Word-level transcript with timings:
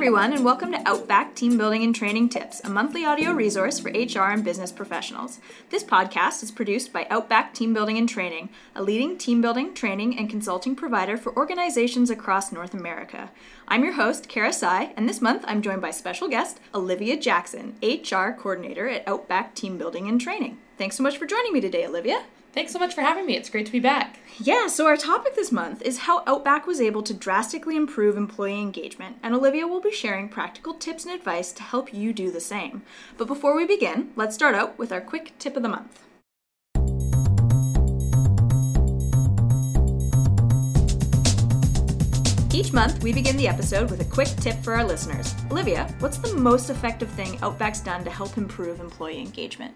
everyone, 0.00 0.32
and 0.32 0.46
welcome 0.46 0.72
to 0.72 0.88
Outback 0.88 1.34
Team 1.34 1.58
Building 1.58 1.84
and 1.84 1.94
Training 1.94 2.30
Tips, 2.30 2.62
a 2.64 2.70
monthly 2.70 3.04
audio 3.04 3.32
resource 3.32 3.78
for 3.78 3.90
HR 3.90 4.32
and 4.32 4.42
business 4.42 4.72
professionals. 4.72 5.40
This 5.68 5.84
podcast 5.84 6.42
is 6.42 6.50
produced 6.50 6.90
by 6.90 7.06
Outback 7.10 7.52
Team 7.52 7.74
Building 7.74 7.98
and 7.98 8.08
Training, 8.08 8.48
a 8.74 8.82
leading 8.82 9.18
team 9.18 9.42
building, 9.42 9.74
training, 9.74 10.18
and 10.18 10.30
consulting 10.30 10.74
provider 10.74 11.18
for 11.18 11.36
organizations 11.36 12.08
across 12.08 12.50
North 12.50 12.72
America. 12.72 13.30
I'm 13.68 13.84
your 13.84 13.92
host, 13.92 14.26
Kara 14.26 14.54
Sai, 14.54 14.94
and 14.96 15.06
this 15.06 15.20
month 15.20 15.44
I'm 15.46 15.60
joined 15.60 15.82
by 15.82 15.90
special 15.90 16.28
guest 16.28 16.60
Olivia 16.74 17.18
Jackson, 17.18 17.74
HR 17.82 18.30
coordinator 18.30 18.88
at 18.88 19.06
Outback 19.06 19.54
Team 19.54 19.76
Building 19.76 20.08
and 20.08 20.18
Training. 20.18 20.56
Thanks 20.78 20.96
so 20.96 21.02
much 21.02 21.18
for 21.18 21.26
joining 21.26 21.52
me 21.52 21.60
today, 21.60 21.84
Olivia. 21.86 22.22
Thanks 22.52 22.72
so 22.72 22.80
much 22.80 22.96
for 22.96 23.02
having 23.02 23.26
me. 23.26 23.36
It's 23.36 23.48
great 23.48 23.66
to 23.66 23.72
be 23.72 23.78
back. 23.78 24.18
Yeah, 24.38 24.66
so 24.66 24.86
our 24.86 24.96
topic 24.96 25.36
this 25.36 25.52
month 25.52 25.82
is 25.82 25.98
how 25.98 26.24
Outback 26.26 26.66
was 26.66 26.80
able 26.80 27.02
to 27.04 27.14
drastically 27.14 27.76
improve 27.76 28.16
employee 28.16 28.60
engagement, 28.60 29.18
and 29.22 29.34
Olivia 29.34 29.68
will 29.68 29.80
be 29.80 29.92
sharing 29.92 30.28
practical 30.28 30.74
tips 30.74 31.04
and 31.04 31.14
advice 31.14 31.52
to 31.52 31.62
help 31.62 31.94
you 31.94 32.12
do 32.12 32.32
the 32.32 32.40
same. 32.40 32.82
But 33.16 33.28
before 33.28 33.54
we 33.54 33.66
begin, 33.66 34.10
let's 34.16 34.34
start 34.34 34.56
out 34.56 34.76
with 34.78 34.90
our 34.90 35.00
quick 35.00 35.32
tip 35.38 35.56
of 35.56 35.62
the 35.62 35.68
month. 35.68 36.02
Each 42.52 42.72
month, 42.72 43.00
we 43.04 43.12
begin 43.12 43.36
the 43.36 43.46
episode 43.46 43.92
with 43.92 44.00
a 44.00 44.04
quick 44.04 44.28
tip 44.38 44.56
for 44.64 44.74
our 44.74 44.84
listeners. 44.84 45.36
Olivia, 45.52 45.94
what's 46.00 46.18
the 46.18 46.34
most 46.34 46.68
effective 46.68 47.10
thing 47.10 47.38
Outback's 47.38 47.80
done 47.80 48.02
to 48.02 48.10
help 48.10 48.36
improve 48.36 48.80
employee 48.80 49.20
engagement? 49.20 49.72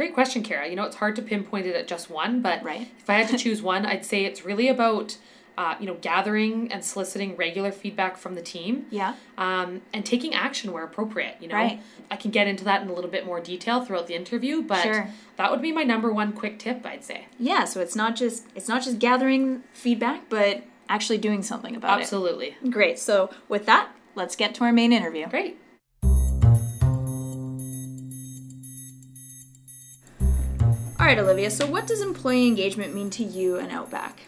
Great 0.00 0.14
question, 0.14 0.42
Kara. 0.42 0.66
You 0.66 0.76
know, 0.76 0.84
it's 0.84 0.96
hard 0.96 1.14
to 1.16 1.20
pinpoint 1.20 1.66
it 1.66 1.76
at 1.76 1.86
just 1.86 2.08
one, 2.08 2.40
but 2.40 2.62
Right. 2.64 2.88
if 2.98 3.10
I 3.10 3.16
had 3.16 3.28
to 3.28 3.36
choose 3.36 3.60
one, 3.60 3.84
I'd 3.84 4.02
say 4.06 4.24
it's 4.24 4.46
really 4.46 4.66
about, 4.68 5.18
uh, 5.58 5.74
you 5.78 5.84
know, 5.84 5.98
gathering 6.00 6.72
and 6.72 6.82
soliciting 6.82 7.36
regular 7.36 7.70
feedback 7.70 8.16
from 8.16 8.34
the 8.34 8.40
team. 8.40 8.86
Yeah. 8.88 9.12
Um, 9.36 9.82
and 9.92 10.06
taking 10.06 10.32
action 10.34 10.72
where 10.72 10.84
appropriate. 10.84 11.36
You 11.38 11.48
know, 11.48 11.54
Right. 11.54 11.80
I 12.10 12.16
can 12.16 12.30
get 12.30 12.46
into 12.46 12.64
that 12.64 12.80
in 12.80 12.88
a 12.88 12.94
little 12.94 13.10
bit 13.10 13.26
more 13.26 13.40
detail 13.40 13.82
throughout 13.84 14.06
the 14.06 14.14
interview, 14.14 14.62
but 14.62 14.82
Sure. 14.84 15.08
that 15.36 15.50
would 15.50 15.60
be 15.60 15.70
my 15.70 15.82
number 15.82 16.10
one 16.10 16.32
quick 16.32 16.58
tip. 16.58 16.80
I'd 16.86 17.04
say 17.04 17.26
Yeah, 17.38 17.64
so 17.64 17.82
it's 17.82 17.94
not 17.94 18.16
just 18.16 18.46
it's 18.54 18.68
not 18.68 18.82
just 18.82 19.00
gathering 19.00 19.64
feedback, 19.74 20.30
but 20.30 20.62
actually 20.88 21.18
doing 21.18 21.42
something 21.42 21.76
about 21.76 22.00
absolutely 22.00 22.46
it. 22.46 22.52
Absolutely. 22.54 22.70
Great. 22.72 22.98
So 22.98 23.28
with 23.50 23.66
that, 23.66 23.90
let's 24.14 24.34
get 24.34 24.54
to 24.54 24.64
our 24.64 24.72
main 24.72 24.94
interview. 24.94 25.26
great. 25.26 25.58
Right, 31.10 31.18
Olivia. 31.18 31.50
So 31.50 31.66
what 31.66 31.88
does 31.88 32.00
employee 32.02 32.46
engagement 32.46 32.94
mean 32.94 33.10
to 33.10 33.24
you 33.24 33.56
and 33.56 33.72
Outback? 33.72 34.20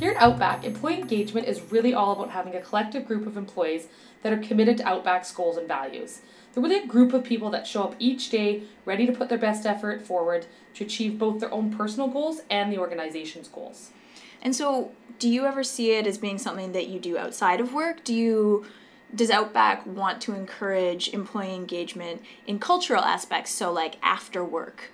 Here 0.00 0.10
at 0.10 0.16
Outback, 0.16 0.64
employee 0.64 0.98
engagement 0.98 1.46
is 1.46 1.70
really 1.70 1.94
all 1.94 2.10
about 2.10 2.30
having 2.30 2.56
a 2.56 2.60
collective 2.60 3.06
group 3.06 3.24
of 3.24 3.36
employees 3.36 3.86
that 4.22 4.32
are 4.32 4.38
committed 4.38 4.78
to 4.78 4.82
Outback's 4.82 5.30
goals 5.30 5.56
and 5.56 5.68
values. 5.68 6.22
They're 6.52 6.62
really 6.62 6.82
a 6.82 6.86
group 6.88 7.12
of 7.12 7.22
people 7.22 7.50
that 7.50 7.68
show 7.68 7.84
up 7.84 7.94
each 8.00 8.30
day 8.30 8.64
ready 8.84 9.06
to 9.06 9.12
put 9.12 9.28
their 9.28 9.38
best 9.38 9.64
effort 9.64 10.04
forward 10.04 10.46
to 10.74 10.84
achieve 10.84 11.20
both 11.20 11.38
their 11.38 11.54
own 11.54 11.72
personal 11.72 12.08
goals 12.08 12.40
and 12.50 12.72
the 12.72 12.78
organization's 12.78 13.46
goals. 13.46 13.92
And 14.42 14.56
so, 14.56 14.90
do 15.20 15.28
you 15.28 15.46
ever 15.46 15.62
see 15.62 15.92
it 15.92 16.04
as 16.04 16.18
being 16.18 16.38
something 16.38 16.72
that 16.72 16.88
you 16.88 16.98
do 16.98 17.16
outside 17.16 17.60
of 17.60 17.72
work? 17.72 18.02
Do 18.02 18.12
you 18.12 18.66
does 19.14 19.30
Outback 19.30 19.86
want 19.86 20.20
to 20.22 20.34
encourage 20.34 21.10
employee 21.10 21.54
engagement 21.54 22.22
in 22.44 22.58
cultural 22.58 23.04
aspects, 23.04 23.52
so 23.52 23.72
like 23.72 23.98
after 24.02 24.44
work? 24.44 24.90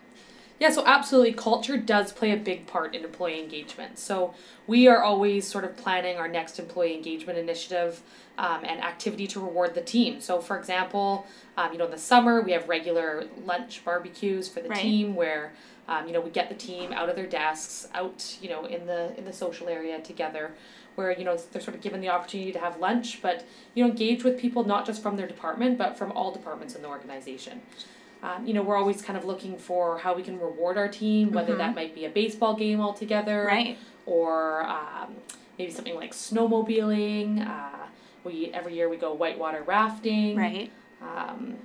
Yeah, 0.61 0.71
so 0.71 0.87
absolutely, 0.87 1.33
culture 1.33 1.77
does 1.77 2.13
play 2.13 2.31
a 2.31 2.37
big 2.37 2.67
part 2.67 2.95
in 2.95 3.05
employee 3.05 3.43
engagement. 3.43 3.99
So 3.99 4.35
we 4.67 4.87
are 4.87 5.03
always 5.03 5.47
sort 5.47 5.65
of 5.65 5.77
planning 5.77 6.17
our 6.17 6.29
next 6.29 6.59
employee 6.59 6.95
engagement 6.95 7.39
initiative 7.39 8.01
um, 8.39 8.65
and 8.65 8.81
activity 8.83 9.27
to 9.29 9.41
reward 9.41 9.75
the 9.75 9.81
team. 9.81 10.21
So, 10.21 10.41
for 10.41 10.57
example, 10.57 11.27
um, 11.57 11.73
you 11.73 11.79
know, 11.79 11.87
in 11.87 11.91
the 11.91 11.99
summer 11.99 12.41
we 12.41 12.53
have 12.53 12.69
regular 12.69 13.25
lunch 13.45 13.85
barbecues 13.85 14.49
for 14.49 14.61
the 14.61 14.69
Right. 14.69 14.81
team 14.81 15.15
where 15.15 15.53
um, 15.87 16.07
you 16.07 16.13
know 16.13 16.21
we 16.21 16.31
get 16.31 16.49
the 16.49 16.55
team 16.55 16.93
out 16.93 17.09
of 17.09 17.17
their 17.17 17.27
desks, 17.27 17.89
out 17.93 18.39
you 18.41 18.49
know 18.49 18.65
in 18.65 18.87
the 18.87 19.17
in 19.19 19.25
the 19.25 19.33
social 19.33 19.69
area 19.69 20.01
together. 20.01 20.53
Where 20.95 21.11
you 21.11 21.25
know 21.25 21.37
they're 21.51 21.61
sort 21.61 21.75
of 21.75 21.83
given 21.83 22.01
the 22.01 22.09
opportunity 22.09 22.53
to 22.53 22.59
have 22.61 22.79
lunch, 22.79 23.21
but 23.21 23.45
you 23.75 23.83
know 23.85 23.91
engage 23.91 24.23
with 24.23 24.39
people 24.39 24.65
not 24.65 24.87
just 24.87 25.03
from 25.03 25.17
their 25.17 25.27
department, 25.27 25.77
but 25.77 25.99
from 25.99 26.13
all 26.13 26.33
departments 26.33 26.75
in 26.77 26.83
the 26.83 26.89
organization. 26.89 27.61
Um, 28.25 28.47
you 28.47 28.55
know, 28.55 28.63
we're 28.63 28.77
always 28.79 29.03
kind 29.03 29.19
of 29.19 29.25
looking 29.27 29.59
for 29.59 29.99
how 29.99 30.15
we 30.15 30.23
can 30.23 30.41
reward 30.41 30.79
our 30.79 30.89
team, 30.89 31.31
whether 31.31 31.55
that 31.57 31.75
might 31.75 31.95
be 31.95 32.07
a 32.07 32.09
baseball 32.09 32.55
game 32.57 32.81
altogether, 32.81 33.45
Right. 33.45 33.77
or 34.07 34.65
um, 34.65 35.15
maybe 35.59 35.71
something 35.71 35.95
like 35.95 36.13
snowmobiling. 36.13 37.47
Uh, 37.47 37.87
we 38.25 38.51
every 38.55 38.75
year 38.75 38.89
we 38.89 38.97
go 38.97 39.13
whitewater 39.13 39.63
rafting. 39.63 40.37
Right. 40.37 40.71
Um, 41.03 41.57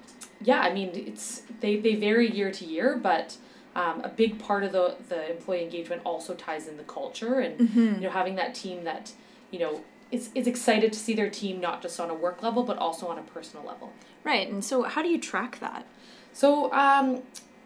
yeah, 0.41 0.59
I 0.59 0.73
mean 0.73 0.89
it's 0.93 1.43
they, 1.61 1.77
they 1.77 1.95
vary 1.95 2.29
year 2.29 2.51
to 2.51 2.65
year, 2.65 2.97
but 3.01 3.37
um, 3.75 4.01
a 4.03 4.09
big 4.09 4.37
part 4.39 4.63
of 4.65 4.73
the 4.73 4.95
the 5.07 5.31
employee 5.31 5.63
engagement 5.63 6.01
also 6.05 6.33
ties 6.33 6.67
in 6.67 6.75
the 6.77 6.83
culture 6.83 7.39
and 7.39 7.69
you 7.75 8.01
know 8.01 8.09
having 8.09 8.35
that 8.35 8.53
team 8.53 8.83
that 8.83 9.13
you 9.51 9.59
know 9.59 9.81
is 10.11 10.29
is 10.35 10.47
excited 10.47 10.91
to 10.91 10.99
see 10.99 11.13
their 11.13 11.29
team 11.29 11.61
not 11.61 11.81
just 11.81 11.99
on 11.99 12.09
a 12.09 12.13
work 12.13 12.41
level 12.43 12.63
but 12.63 12.77
also 12.77 13.07
on 13.07 13.17
a 13.17 13.21
personal 13.21 13.65
level. 13.65 13.93
Right. 14.25 14.49
And 14.51 14.63
so, 14.65 14.83
how 14.83 15.01
do 15.01 15.07
you 15.07 15.19
track 15.19 15.59
that? 15.61 15.85
So 16.39 16.71
um, 16.71 17.21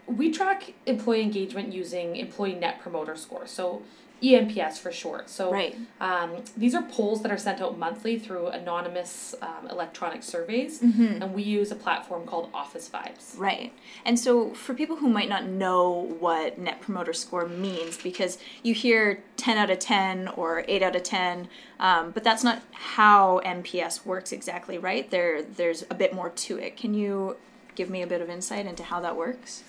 we 0.08 0.32
track 0.32 0.74
employee 0.84 1.22
engagement 1.22 1.72
using 1.72 2.16
employee 2.16 2.56
net 2.56 2.80
promoter 2.80 3.14
score. 3.14 3.46
So 3.46 3.82
eNPS 4.20 4.78
for 4.78 4.90
short. 4.90 5.30
So 5.30 5.52
Right. 5.52 5.76
um, 6.00 6.42
these 6.56 6.74
are 6.74 6.82
polls 6.82 7.22
that 7.22 7.30
are 7.30 7.38
sent 7.38 7.60
out 7.60 7.78
monthly 7.78 8.18
through 8.18 8.48
anonymous 8.48 9.36
um, 9.40 9.68
electronic 9.70 10.24
surveys, 10.24 10.82
and 10.82 11.32
we 11.34 11.42
use 11.44 11.70
a 11.70 11.76
platform 11.76 12.26
called 12.26 12.50
Office 12.52 12.88
Vibes. 12.92 13.38
Right. 13.38 13.72
And 14.04 14.18
so, 14.18 14.50
for 14.54 14.74
people 14.74 14.96
who 14.96 15.08
might 15.08 15.28
not 15.28 15.44
know 15.44 16.16
what 16.18 16.58
Net 16.58 16.80
Promoter 16.80 17.12
Score 17.12 17.46
means, 17.46 17.96
because 17.98 18.38
you 18.64 18.74
hear 18.74 19.22
10 19.36 19.56
out 19.56 19.70
of 19.70 19.78
10 19.78 20.28
or 20.28 20.64
8 20.66 20.82
out 20.82 20.96
of 20.96 21.02
10, 21.04 21.48
um, 21.78 22.10
but 22.10 22.24
that's 22.24 22.42
not 22.42 22.62
how 22.72 23.40
NPS 23.44 24.04
works 24.04 24.32
exactly, 24.32 24.78
right? 24.78 25.08
There, 25.10 25.42
there's 25.42 25.84
a 25.90 25.94
bit 25.94 26.12
more 26.12 26.30
to 26.30 26.58
it. 26.58 26.76
Can 26.76 26.94
you 26.94 27.36
give 27.74 27.90
me 27.90 28.02
a 28.02 28.06
bit 28.06 28.20
of 28.20 28.30
insight 28.30 28.66
into 28.66 28.82
how 28.82 29.00
that 29.00 29.16
works? 29.16 29.62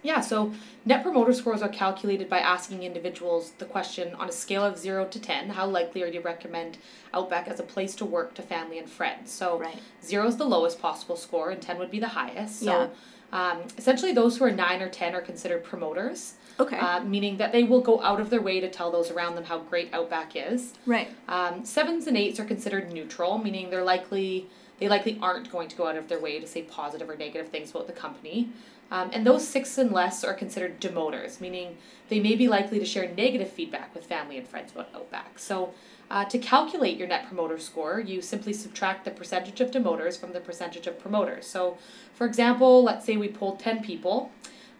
Yeah, 0.00 0.20
so 0.20 0.52
net 0.84 1.02
promoter 1.02 1.32
scores 1.32 1.60
are 1.60 1.68
calculated 1.68 2.28
by 2.28 2.38
asking 2.38 2.84
individuals 2.84 3.52
the 3.58 3.64
question 3.64 4.14
on 4.14 4.28
a 4.28 4.32
scale 4.32 4.64
of 4.64 4.78
0 4.78 5.06
to 5.06 5.18
10, 5.20 5.50
how 5.50 5.66
likely 5.66 6.02
are 6.04 6.06
you 6.06 6.12
to 6.12 6.20
recommend 6.20 6.78
Outback 7.12 7.48
as 7.48 7.58
a 7.58 7.64
place 7.64 7.96
to 7.96 8.04
work 8.04 8.34
to 8.34 8.42
family 8.42 8.78
and 8.78 8.88
friends? 8.88 9.32
So 9.32 9.58
Right. 9.58 9.78
0 10.04 10.28
is 10.28 10.36
the 10.36 10.44
lowest 10.44 10.80
possible 10.80 11.16
score 11.16 11.50
and 11.50 11.60
10 11.60 11.78
would 11.78 11.90
be 11.90 11.98
the 11.98 12.08
highest. 12.08 12.62
Yeah. 12.62 12.86
So 12.86 12.90
um, 13.32 13.58
essentially 13.76 14.12
those 14.12 14.38
who 14.38 14.44
are 14.44 14.52
9 14.52 14.82
or 14.82 14.88
10 14.88 15.14
are 15.16 15.20
considered 15.20 15.64
promoters. 15.64 16.34
Okay. 16.60 16.78
Uh, 16.78 17.00
meaning 17.00 17.36
that 17.38 17.50
they 17.52 17.64
will 17.64 17.80
go 17.80 18.00
out 18.02 18.20
of 18.20 18.30
their 18.30 18.40
way 18.40 18.60
to 18.60 18.68
tell 18.70 18.90
those 18.92 19.10
around 19.10 19.34
them 19.34 19.44
how 19.44 19.58
great 19.58 19.92
Outback 19.92 20.36
is. 20.36 20.74
right. 20.86 21.08
Um, 21.28 21.64
sevens 21.64 22.06
and 22.06 22.16
eights 22.16 22.38
are 22.38 22.44
considered 22.44 22.92
neutral, 22.92 23.38
meaning 23.38 23.70
they're 23.70 23.84
likely 23.84 24.48
they 24.78 24.88
likely 24.88 25.18
aren't 25.20 25.50
going 25.50 25.68
to 25.68 25.76
go 25.76 25.86
out 25.86 25.96
of 25.96 26.08
their 26.08 26.20
way 26.20 26.38
to 26.38 26.46
say 26.46 26.62
positive 26.62 27.08
or 27.08 27.16
negative 27.16 27.48
things 27.48 27.70
about 27.70 27.86
the 27.86 27.92
company. 27.92 28.50
Um, 28.90 29.10
and 29.12 29.26
those 29.26 29.46
six 29.46 29.76
and 29.76 29.92
less 29.92 30.24
are 30.24 30.32
considered 30.32 30.80
demoters, 30.80 31.40
meaning 31.40 31.76
they 32.08 32.20
may 32.20 32.34
be 32.34 32.48
likely 32.48 32.78
to 32.78 32.86
share 32.86 33.12
negative 33.14 33.50
feedback 33.50 33.94
with 33.94 34.06
family 34.06 34.38
and 34.38 34.48
friends 34.48 34.72
about 34.72 34.88
Outback. 34.94 35.38
So, 35.38 35.74
uh, 36.10 36.24
to 36.24 36.38
calculate 36.38 36.96
your 36.96 37.06
net 37.06 37.26
promoter 37.26 37.58
score, 37.58 38.00
you 38.00 38.22
simply 38.22 38.54
subtract 38.54 39.04
the 39.04 39.10
percentage 39.10 39.60
of 39.60 39.70
demoters 39.70 40.16
from 40.16 40.32
the 40.32 40.40
percentage 40.40 40.86
of 40.86 40.98
promoters. 40.98 41.46
So, 41.46 41.76
for 42.14 42.26
example, 42.26 42.82
let's 42.82 43.04
say 43.04 43.18
we 43.18 43.28
polled 43.28 43.60
10 43.60 43.82
people 43.82 44.32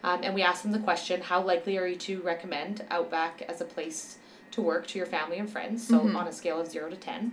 um, 0.03 0.21
and 0.23 0.35
we 0.35 0.41
asked 0.41 0.63
them 0.63 0.73
the 0.73 0.79
question 0.79 1.21
how 1.21 1.43
likely 1.43 1.77
are 1.77 1.87
you 1.87 1.97
to 1.97 2.23
recommend 2.23 2.87
Outback 2.91 3.43
as 3.43 3.61
a 3.61 3.67
place 3.67 4.17
to 4.53 4.63
work 4.63 4.87
to 4.87 4.99
your 4.99 5.07
family 5.07 5.39
and 5.39 5.51
friends? 5.51 5.87
So, 5.87 6.01
on 6.17 6.27
a 6.27 6.33
scale 6.33 6.59
of 6.59 6.69
0 6.71 6.89
to 6.91 6.97
10. 6.97 7.33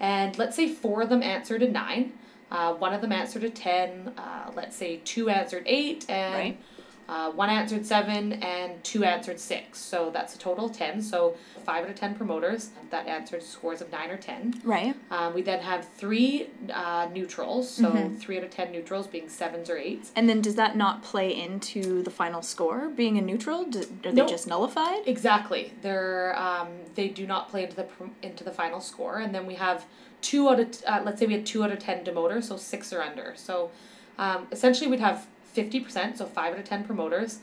And 0.00 0.36
let's 0.38 0.56
say 0.56 0.68
four 0.68 1.02
of 1.02 1.08
them 1.08 1.22
answered 1.22 1.62
a 1.62 1.68
9, 1.68 2.12
uh, 2.50 2.74
one 2.74 2.92
of 2.92 3.00
them 3.00 3.12
answered 3.12 3.44
a 3.44 3.50
10, 3.50 4.12
uh, 4.16 4.50
let's 4.54 4.76
say 4.76 5.00
two 5.04 5.28
answered 5.28 5.64
8, 5.66 6.06
and 6.08 6.34
Right. 6.34 6.58
Uh, 7.08 7.30
one 7.32 7.50
answered 7.50 7.86
7, 7.86 8.34
and 8.34 8.82
two 8.84 9.04
answered 9.04 9.40
6. 9.40 9.78
So, 9.78 10.10
that's 10.10 10.34
a 10.34 10.38
total 10.38 10.66
of 10.66 10.72
10. 10.72 11.02
So, 11.02 11.36
5 11.64 11.84
out 11.84 11.90
of 11.90 11.96
10 11.96 12.14
promoters 12.14 12.70
that 12.90 13.06
answered 13.06 13.42
scores 13.42 13.80
of 13.80 13.90
9 13.92 14.10
or 14.10 14.16
10. 14.16 14.60
Right. 14.64 14.94
Um, 15.10 15.34
we 15.34 15.42
then 15.42 15.60
have 15.60 15.88
three 15.96 16.48
uh, 16.72 17.08
neutrals, 17.12 17.70
so 17.70 18.10
three 18.18 18.38
out 18.38 18.44
of 18.44 18.50
ten 18.50 18.72
neutrals 18.72 19.06
being 19.06 19.28
sevens 19.28 19.70
or 19.70 19.76
eights. 19.76 20.12
And 20.16 20.28
then 20.28 20.40
does 20.40 20.56
that 20.56 20.76
not 20.76 21.02
play 21.02 21.34
into 21.34 22.02
the 22.02 22.10
final 22.10 22.42
score 22.42 22.88
being 22.88 23.18
a 23.18 23.20
neutral? 23.22 23.64
Do, 23.64 23.84
are 24.04 24.12
they 24.12 24.26
just 24.26 24.46
nullified? 24.46 25.06
Exactly, 25.06 25.72
they're 25.82 26.36
um, 26.38 26.68
they 26.94 27.08
do 27.08 27.26
not 27.26 27.48
play 27.48 27.64
into 27.64 27.76
the 27.76 27.86
into 28.22 28.44
the 28.44 28.50
final 28.50 28.80
score, 28.80 29.18
and 29.18 29.34
then 29.34 29.46
we 29.46 29.54
have 29.54 29.84
two 30.20 30.48
out 30.48 30.60
of 30.60 30.70
t- 30.72 30.84
uh, 30.86 31.02
let's 31.04 31.20
say 31.20 31.26
we 31.26 31.34
had 31.34 31.46
two 31.46 31.62
out 31.62 31.70
of 31.70 31.78
ten 31.78 32.02
demoters, 32.02 32.48
so 32.48 32.56
six 32.56 32.92
or 32.92 33.02
under. 33.02 33.34
So 33.36 33.70
um, 34.18 34.46
essentially, 34.50 34.90
we'd 34.90 35.00
have 35.00 35.26
fifty 35.56 35.80
percent, 35.80 36.18
so 36.18 36.26
five 36.26 36.52
out 36.52 36.58
of 36.60 36.64
ten 36.66 36.84
promoters, 36.84 37.38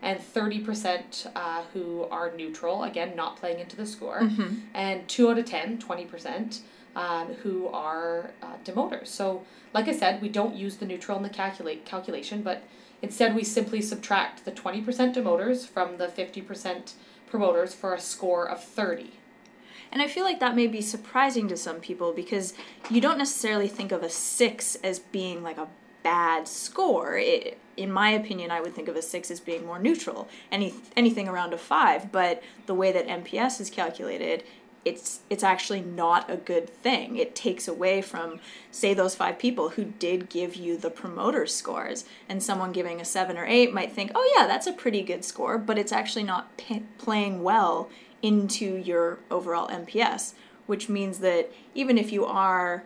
and 0.00 0.20
30% 0.20 1.26
uh, 1.34 1.62
who 1.72 2.04
are 2.04 2.30
neutral, 2.36 2.84
again, 2.84 3.16
not 3.16 3.36
playing 3.36 3.58
into 3.58 3.74
the 3.76 3.84
score, 3.86 4.20
Mm-hmm. 4.20 4.54
and 4.72 5.08
2 5.08 5.28
out 5.30 5.38
of 5.38 5.44
10, 5.44 5.78
20%, 5.78 6.60
um, 6.94 7.26
who 7.42 7.66
are 7.66 8.30
uh, 8.40 8.46
demoters. 8.62 9.10
So, 9.10 9.42
like 9.74 9.88
I 9.88 9.92
said, 9.92 10.22
we 10.22 10.28
don't 10.28 10.54
use 10.54 10.76
the 10.76 10.86
neutral 10.86 11.16
in 11.16 11.24
the 11.24 11.28
calculate 11.42 11.84
calculation, 11.84 12.42
but 12.42 12.62
instead 13.02 13.34
we 13.34 13.42
simply 13.42 13.82
subtract 13.82 14.44
the 14.44 14.52
20% 14.52 15.12
demoters 15.14 15.66
from 15.66 15.96
the 15.98 16.06
50% 16.06 16.92
promoters 17.26 17.74
for 17.74 17.92
a 17.92 18.00
score 18.00 18.48
of 18.48 18.62
30. 18.62 19.10
And 19.90 20.00
I 20.00 20.06
feel 20.06 20.22
like 20.24 20.38
that 20.38 20.54
may 20.54 20.68
be 20.68 20.80
surprising 20.80 21.48
to 21.48 21.56
some 21.56 21.80
people 21.80 22.12
because 22.12 22.54
you 22.88 23.00
don't 23.00 23.18
necessarily 23.18 23.66
think 23.68 23.90
of 23.90 24.02
a 24.04 24.08
six 24.10 24.76
as 24.84 24.98
being 25.00 25.42
like 25.42 25.58
a 25.58 25.66
bad 26.08 26.48
score. 26.48 27.18
It, 27.18 27.58
in 27.76 27.92
my 27.92 28.10
opinion, 28.10 28.50
I 28.50 28.62
would 28.62 28.74
think 28.74 28.88
of 28.88 28.96
a 28.96 29.02
six 29.02 29.30
as 29.30 29.40
being 29.40 29.66
more 29.66 29.78
neutral. 29.78 30.26
Any 30.50 30.72
anything 30.96 31.28
around 31.28 31.52
a 31.52 31.58
five, 31.58 32.10
but 32.10 32.42
the 32.64 32.72
way 32.74 32.92
that 32.92 33.06
NPS 33.06 33.60
is 33.60 33.68
calculated, 33.68 34.42
it's 34.86 35.20
it's 35.28 35.44
actually 35.44 35.82
not 35.82 36.30
a 36.30 36.38
good 36.38 36.70
thing. 36.70 37.16
It 37.16 37.34
takes 37.34 37.68
away 37.68 38.00
from 38.00 38.40
say 38.70 38.94
those 38.94 39.14
five 39.14 39.38
people 39.38 39.70
who 39.70 39.84
did 39.84 40.30
give 40.30 40.56
you 40.56 40.78
the 40.78 40.88
promoter 40.88 41.44
scores, 41.46 42.06
and 42.26 42.42
someone 42.42 42.72
giving 42.72 43.02
a 43.02 43.04
seven 43.04 43.36
or 43.36 43.44
eight 43.44 43.74
might 43.74 43.92
think, 43.92 44.10
oh 44.14 44.34
yeah, 44.34 44.46
that's 44.46 44.66
a 44.66 44.72
pretty 44.72 45.02
good 45.02 45.26
score, 45.26 45.58
but 45.58 45.76
it's 45.76 45.92
actually 45.92 46.24
not 46.24 46.56
p- 46.56 46.84
playing 46.96 47.42
well 47.42 47.90
into 48.22 48.64
your 48.64 49.18
overall 49.30 49.68
NPS, 49.68 50.32
which 50.66 50.88
means 50.88 51.18
that 51.18 51.52
even 51.74 51.98
if 51.98 52.10
you 52.12 52.24
are 52.24 52.84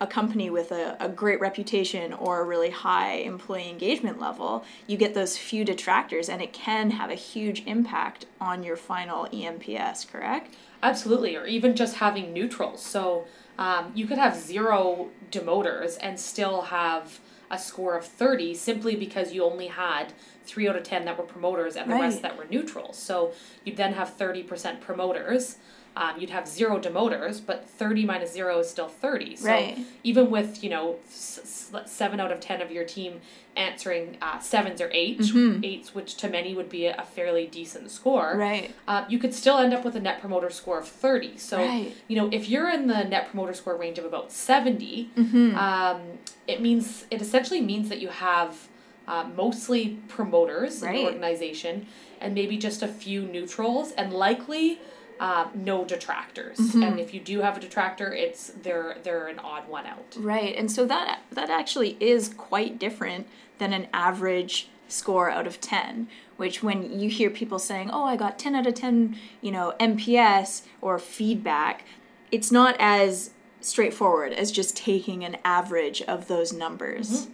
a 0.00 0.06
company 0.06 0.50
with 0.50 0.72
a, 0.72 0.96
a 1.00 1.08
great 1.08 1.40
reputation 1.40 2.12
or 2.12 2.40
a 2.40 2.44
really 2.44 2.70
high 2.70 3.12
employee 3.14 3.68
engagement 3.68 4.18
level, 4.20 4.64
you 4.86 4.96
get 4.96 5.14
those 5.14 5.36
few 5.38 5.64
detractors 5.64 6.28
and 6.28 6.42
it 6.42 6.52
can 6.52 6.90
have 6.90 7.10
a 7.10 7.14
huge 7.14 7.62
impact 7.66 8.26
on 8.40 8.62
your 8.62 8.76
final 8.76 9.26
eNPS, 9.26 10.10
correct? 10.10 10.54
Absolutely, 10.82 11.36
or 11.36 11.46
even 11.46 11.74
just 11.76 11.96
having 11.96 12.32
neutrals. 12.32 12.84
So 12.84 13.26
um, 13.58 13.92
you 13.94 14.06
could 14.06 14.18
have 14.18 14.36
zero 14.36 15.08
demoters 15.30 15.96
and 15.96 16.18
still 16.18 16.62
have 16.62 17.20
a 17.50 17.58
score 17.58 17.96
of 17.96 18.04
30 18.04 18.54
simply 18.54 18.96
because 18.96 19.32
you 19.32 19.44
only 19.44 19.68
had 19.68 20.12
3 20.44 20.68
out 20.68 20.76
of 20.76 20.82
10 20.82 21.04
that 21.04 21.16
were 21.16 21.24
promoters 21.24 21.76
and 21.76 21.88
the 21.90 21.94
Right. 21.94 22.02
rest 22.02 22.22
that 22.22 22.36
were 22.36 22.46
neutrals. 22.50 22.96
So 22.98 23.32
you'd 23.64 23.76
then 23.76 23.92
have 23.94 24.16
30% 24.18 24.80
promoters. 24.80 25.56
Um, 25.96 26.14
you'd 26.18 26.30
have 26.30 26.48
zero 26.48 26.80
demoters, 26.80 27.40
but 27.40 27.68
30 27.70 28.04
minus 28.04 28.32
zero 28.32 28.58
is 28.58 28.68
still 28.68 28.88
30. 28.88 29.36
So 29.36 29.46
Right. 29.48 29.78
even 30.02 30.28
with, 30.28 30.64
you 30.64 30.68
know, 30.70 30.96
s- 31.06 31.70
s- 31.72 31.92
7 31.92 32.18
out 32.18 32.32
of 32.32 32.40
10 32.40 32.60
of 32.60 32.72
your 32.72 32.82
team 32.84 33.20
answering 33.56 34.16
uh, 34.20 34.40
sevens 34.40 34.80
or 34.80 34.90
8 34.92 35.20
Mm-hmm. 35.20 35.64
eights, 35.64 35.94
which 35.94 36.16
to 36.16 36.28
many 36.28 36.52
would 36.56 36.68
be 36.68 36.86
a, 36.86 37.04
fairly 37.14 37.46
decent 37.46 37.92
score 37.92 38.34
Right. 38.36 38.74
uh, 38.88 39.04
you 39.08 39.20
could 39.20 39.32
still 39.32 39.58
end 39.58 39.72
up 39.72 39.84
with 39.84 39.94
a 39.94 40.00
net 40.00 40.20
promoter 40.20 40.50
score 40.50 40.80
of 40.80 40.88
30. 40.88 41.36
So, 41.36 41.58
Right. 41.58 41.92
you 42.08 42.16
know, 42.16 42.28
if 42.32 42.48
you're 42.48 42.68
in 42.70 42.88
the 42.88 43.04
net 43.04 43.28
promoter 43.30 43.52
score 43.54 43.76
range 43.76 43.98
of 44.00 44.04
about 44.04 44.32
70, 44.32 45.10
Mm-hmm. 45.16 45.56
um, 45.56 46.00
it 46.48 46.60
means, 46.60 47.06
it 47.12 47.22
essentially 47.22 47.60
means 47.60 47.88
that 47.88 48.00
you 48.00 48.08
have 48.08 48.66
uh, 49.06 49.26
mostly 49.36 49.98
promoters 50.08 50.82
in 50.82 50.88
Right. 50.88 50.96
the 50.96 51.04
organization 51.04 51.86
and 52.20 52.34
maybe 52.34 52.56
just 52.56 52.82
a 52.82 52.88
few 52.88 53.22
neutrals 53.22 53.92
and 53.92 54.12
likely 54.12 54.80
uh, 55.20 55.48
no 55.54 55.84
detractors. 55.84 56.58
Mm-hmm. 56.58 56.82
And 56.82 57.00
if 57.00 57.14
you 57.14 57.20
do 57.20 57.40
have 57.40 57.56
a 57.56 57.60
detractor, 57.60 58.12
it's 58.12 58.48
they're 58.62 58.96
they're 59.02 59.28
an 59.28 59.38
odd 59.38 59.68
one 59.68 59.86
out. 59.86 60.16
Right, 60.16 60.54
and 60.56 60.70
so 60.70 60.86
that 60.86 61.20
that 61.32 61.50
actually 61.50 61.96
is 62.00 62.28
quite 62.36 62.78
different 62.78 63.26
than 63.58 63.72
an 63.72 63.88
average 63.92 64.68
score 64.86 65.30
out 65.30 65.46
of 65.46 65.60
10 65.62 66.08
which 66.36 66.62
when 66.62 67.00
you 67.00 67.08
hear 67.08 67.30
people 67.30 67.58
saying 67.58 67.90
oh 67.90 68.04
i 68.04 68.16
got 68.16 68.38
10 68.38 68.54
out 68.54 68.66
of 68.66 68.74
10 68.74 69.16
you 69.40 69.50
know 69.50 69.74
nps 69.80 70.62
or 70.82 70.98
feedback 70.98 71.84
it's 72.30 72.52
not 72.52 72.76
as 72.78 73.30
straightforward 73.62 74.32
as 74.32 74.52
just 74.52 74.76
taking 74.76 75.24
an 75.24 75.38
average 75.42 76.02
of 76.02 76.28
those 76.28 76.52
numbers 76.52 77.28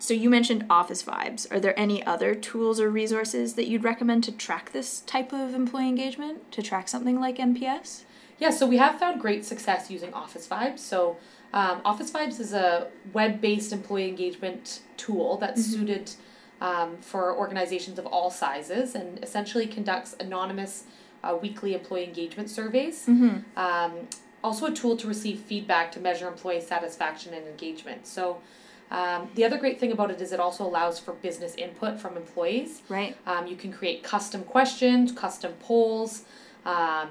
so 0.00 0.14
you 0.14 0.28
mentioned 0.28 0.64
office 0.68 1.02
vibes 1.02 1.50
are 1.52 1.60
there 1.60 1.78
any 1.78 2.04
other 2.04 2.34
tools 2.34 2.80
or 2.80 2.90
resources 2.90 3.54
that 3.54 3.68
you'd 3.68 3.84
recommend 3.84 4.24
to 4.24 4.32
track 4.32 4.72
this 4.72 5.00
type 5.02 5.32
of 5.32 5.54
employee 5.54 5.88
engagement 5.88 6.50
to 6.52 6.62
track 6.62 6.88
something 6.88 7.20
like 7.20 7.36
NPS? 7.36 8.04
Yeah, 8.40 8.50
so 8.50 8.66
we 8.66 8.78
have 8.78 8.98
found 8.98 9.20
great 9.20 9.44
success 9.44 9.90
using 9.90 10.14
Office 10.14 10.48
Vibes. 10.48 10.78
So, 10.78 11.18
um, 11.52 11.82
Office 11.84 12.10
Vibes 12.10 12.40
is 12.40 12.54
a 12.54 12.88
web 13.12 13.40
based 13.40 13.70
employee 13.72 14.08
engagement 14.08 14.80
tool 14.96 15.36
that's 15.36 15.64
suited 15.64 16.12
um, 16.60 16.96
for 17.02 17.36
organizations 17.36 17.98
of 17.98 18.06
all 18.06 18.30
sizes 18.30 18.94
and 18.94 19.22
essentially 19.22 19.66
conducts 19.66 20.16
anonymous 20.18 20.84
uh, 21.22 21.36
weekly 21.40 21.74
employee 21.74 22.04
engagement 22.04 22.48
surveys. 22.48 23.06
Um, 23.56 23.92
also, 24.42 24.66
a 24.66 24.72
tool 24.72 24.96
to 24.96 25.06
receive 25.06 25.40
feedback 25.40 25.92
to 25.92 26.00
measure 26.00 26.26
employee 26.26 26.62
satisfaction 26.62 27.34
and 27.34 27.46
engagement. 27.46 28.06
So, 28.06 28.40
um, 28.90 29.28
the 29.36 29.44
other 29.44 29.56
great 29.58 29.78
thing 29.78 29.92
about 29.92 30.10
it 30.10 30.20
is 30.20 30.32
it 30.32 30.40
also 30.40 30.64
allows 30.64 30.98
for 30.98 31.12
business 31.12 31.54
input 31.54 31.98
from 32.00 32.16
employees. 32.16 32.82
right 32.88 33.16
Um, 33.26 33.46
you 33.46 33.56
can 33.56 33.72
create 33.72 34.02
custom 34.02 34.42
questions, 34.42 35.12
custom 35.12 35.52
polls, 35.60 36.24
um, 36.64 37.08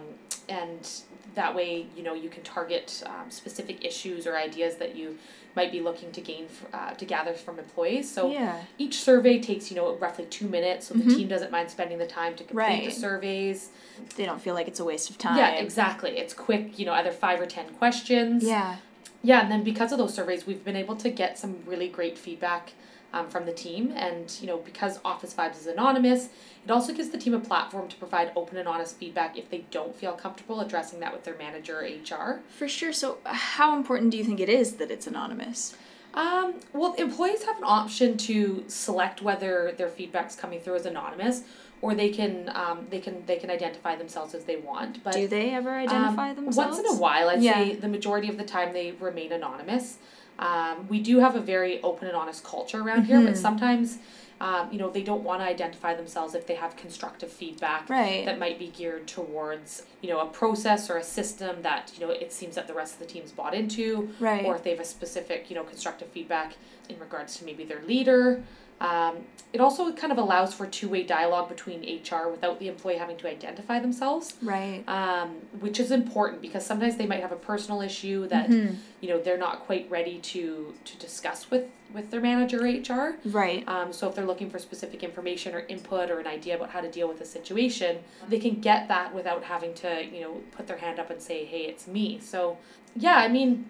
and 0.48 0.90
that 1.36 1.56
way, 1.56 1.86
you 1.96 2.04
know, 2.04 2.14
you 2.14 2.30
can 2.30 2.44
target 2.44 3.04
um, 3.06 3.30
specific 3.32 3.86
issues 3.86 4.26
or 4.28 4.36
ideas 4.36 4.76
that 4.76 4.96
you 4.96 5.18
might 5.56 5.72
be 5.72 5.80
looking 5.82 6.12
to 6.12 6.22
gain 6.22 6.46
uh, 6.74 6.92
to 6.92 7.06
gather 7.06 7.34
from 7.34 7.58
employees. 7.60 8.10
So 8.12 8.30
yeah 8.32 8.62
each 8.78 8.96
survey 9.00 9.40
takes, 9.40 9.70
you 9.72 9.78
know, 9.78 9.96
roughly 9.96 10.26
two 10.26 10.48
minutes, 10.48 10.88
so 10.88 10.94
the 10.94 11.16
team 11.16 11.28
doesn't 11.28 11.52
mind 11.52 11.70
spending 11.72 11.98
the 11.98 12.08
time 12.08 12.36
to 12.36 12.44
complete 12.44 12.86
the 12.86 12.92
surveys. 12.92 13.70
they 14.16 14.26
don't 14.26 14.42
feel 14.42 14.54
like 14.54 14.68
it's 14.68 14.80
a 14.80 14.86
waste 14.86 15.10
of 15.10 15.18
time 15.18 15.38
Yeah, 15.38 15.52
exactly. 15.52 16.12
It's 16.18 16.34
quick, 16.34 16.78
you 16.78 16.86
know, 16.86 16.94
either 16.94 17.12
five 17.12 17.40
or 17.42 17.46
ten 17.46 17.70
questions. 17.76 18.44
yeah 18.44 18.78
Yeah, 19.22 19.42
and 19.42 19.52
then 19.52 19.64
because 19.64 19.92
of 19.92 19.98
those 19.98 20.14
surveys, 20.14 20.48
we've 20.48 20.64
been 20.64 20.76
able 20.76 20.96
to 20.98 21.10
get 21.10 21.38
some 21.38 21.58
really 21.66 21.90
great 21.90 22.18
feedback 22.18 22.74
um, 23.14 23.30
from 23.30 23.46
the 23.46 23.52
team. 23.52 23.92
And, 23.96 24.36
you 24.40 24.48
know, 24.48 24.58
because 24.58 25.00
Office 25.04 25.34
Vibes 25.34 25.58
is 25.58 25.68
anonymous, 25.68 26.30
it 26.64 26.72
also 26.72 26.94
gives 26.94 27.10
the 27.10 27.18
team 27.18 27.34
a 27.34 27.40
platform 27.40 27.88
to 27.88 27.96
provide 27.96 28.32
open 28.36 28.58
and 28.58 28.68
honest 28.68 28.98
feedback 28.98 29.38
if 29.38 29.50
they 29.50 29.66
don't 29.72 29.96
feel 29.96 30.14
comfortable 30.14 30.62
addressing 30.62 31.00
that 31.00 31.12
with 31.12 31.24
their 31.24 31.38
manager 31.38 31.80
or 31.80 31.84
HR. 31.84 32.42
For 32.50 32.68
sure. 32.68 32.94
So, 32.94 33.18
how 33.26 33.76
important 33.76 34.12
do 34.12 34.18
you 34.18 34.24
think 34.24 34.40
it 34.40 34.50
is 34.50 34.74
that 34.76 34.92
it's 34.92 35.08
anonymous? 35.08 35.76
Um, 36.14 36.56
well, 36.74 36.94
employees 36.94 37.44
have 37.44 37.58
an 37.58 37.64
option 37.66 38.18
to 38.18 38.64
select 38.68 39.22
whether 39.22 39.74
their 39.78 39.90
feedback's 39.90 40.36
coming 40.36 40.60
through 40.60 40.76
as 40.76 40.86
anonymous, 40.86 41.44
or 41.82 41.96
they 41.96 42.10
can 42.10 42.52
um, 42.56 42.88
they 42.90 43.00
can 43.00 43.24
they 43.26 43.38
can 43.38 43.50
identify 43.50 43.96
themselves 43.96 44.34
as 44.34 44.44
they 44.46 44.58
want. 44.58 45.04
But 45.04 45.14
do 45.14 45.28
they 45.28 45.52
ever 45.52 45.72
identify 45.72 46.30
Um, 46.32 46.36
themselves? 46.36 46.58
Once 46.58 46.80
in 46.80 46.86
a 46.86 47.00
while, 47.00 47.30
I'd 47.30 47.42
Yeah. 47.42 47.54
say 47.64 47.76
the 47.76 47.88
majority 47.88 48.28
of 48.30 48.38
the 48.38 48.44
time 48.44 48.74
they 48.74 48.92
remain 48.92 49.32
anonymous. 49.32 49.98
Um, 50.38 50.88
we 50.88 51.00
do 51.02 51.20
have 51.20 51.36
a 51.36 51.42
very 51.42 51.82
open 51.84 52.08
and 52.08 52.16
honest 52.16 52.44
culture 52.44 52.82
around 52.82 53.04
here, 53.06 53.18
Mm-hmm. 53.18 53.26
but 53.28 53.38
sometimes, 53.38 53.98
um, 54.40 54.70
you 54.72 54.80
know, 54.80 54.90
they 54.90 55.04
don't 55.04 55.22
want 55.22 55.42
to 55.42 55.46
identify 55.46 55.94
themselves 55.94 56.34
if 56.34 56.48
they 56.48 56.56
have 56.56 56.78
constructive 56.78 57.30
feedback 57.30 57.90
Right. 57.90 58.24
that 58.26 58.40
might 58.40 58.58
be 58.58 58.68
geared 58.68 59.06
towards, 59.06 59.84
you 60.02 60.10
know, 60.10 60.20
a 60.22 60.28
process 60.28 60.90
or 60.90 60.96
a 60.96 61.04
system 61.04 61.62
that 61.64 61.92
you 61.98 62.06
know 62.06 62.12
it 62.14 62.32
seems 62.32 62.56
that 62.56 62.68
the 62.68 62.74
rest 62.74 62.94
of 62.94 63.00
the 63.00 63.06
team's 63.06 63.32
bought 63.34 63.54
into, 63.54 64.10
Right. 64.20 64.46
or 64.46 64.56
if 64.56 64.64
they 64.64 64.70
have 64.72 64.80
a 64.80 64.86
specific, 64.86 65.50
you 65.50 65.56
know, 65.58 65.64
constructive 65.64 66.08
feedback 66.10 66.54
in 66.88 66.98
regards 67.00 67.36
to 67.38 67.46
maybe 67.46 67.64
their 67.66 67.82
leader. 67.84 68.44
Um, 68.82 69.18
it 69.52 69.60
also 69.60 69.92
kind 69.94 70.12
of 70.12 70.20
allows 70.20 70.54
for 70.54 70.68
two-way 70.68 71.02
dialogue 71.04 71.50
between 71.50 71.82
HR 71.82 72.30
without 72.30 72.60
the 72.60 72.68
employee 72.68 72.98
having 72.98 73.18
to 73.18 73.28
identify 73.28 73.80
themselves 73.80 74.36
Right. 74.44 74.84
um, 74.88 75.30
which 75.60 75.80
is 75.80 75.90
important 75.92 76.40
because 76.42 76.64
sometimes 76.66 76.96
they 76.98 77.08
might 77.08 77.22
have 77.22 77.32
a 77.32 77.36
personal 77.36 77.82
issue 77.82 78.28
that 78.28 78.50
Mm-hmm. 78.50 78.76
you 79.02 79.10
know 79.10 79.20
they're 79.20 79.40
not 79.40 79.62
quite 79.66 79.90
ready 79.90 80.20
to 80.20 80.74
to 80.86 80.98
discuss 80.98 81.50
with 81.52 81.66
with 81.92 82.12
their 82.12 82.22
manager 82.22 82.60
HR. 82.64 83.18
Right. 83.26 83.68
Um, 83.68 83.92
so 83.92 84.08
if 84.08 84.14
they're 84.16 84.26
looking 84.34 84.50
for 84.52 84.60
specific 84.60 85.04
information 85.04 85.56
or 85.56 85.62
input 85.62 86.12
or 86.12 86.20
an 86.20 86.28
idea 86.28 86.56
about 86.56 86.70
how 86.70 86.82
to 86.82 86.92
deal 86.92 87.08
with 87.08 87.20
a 87.20 87.26
situation, 87.26 87.98
they 88.30 88.38
can 88.38 88.62
get 88.62 88.88
that 88.90 89.16
without 89.16 89.44
having 89.44 89.74
to 89.76 90.06
you 90.06 90.22
know 90.22 90.34
put 90.56 90.68
their 90.68 90.78
hand 90.78 91.00
up 91.00 91.10
and 91.10 91.20
say, 91.20 91.44
"Hey, 91.46 91.62
it's 91.62 91.88
me." 91.88 92.20
So 92.22 92.58
yeah, 92.96 93.16
I 93.18 93.28
mean. 93.28 93.66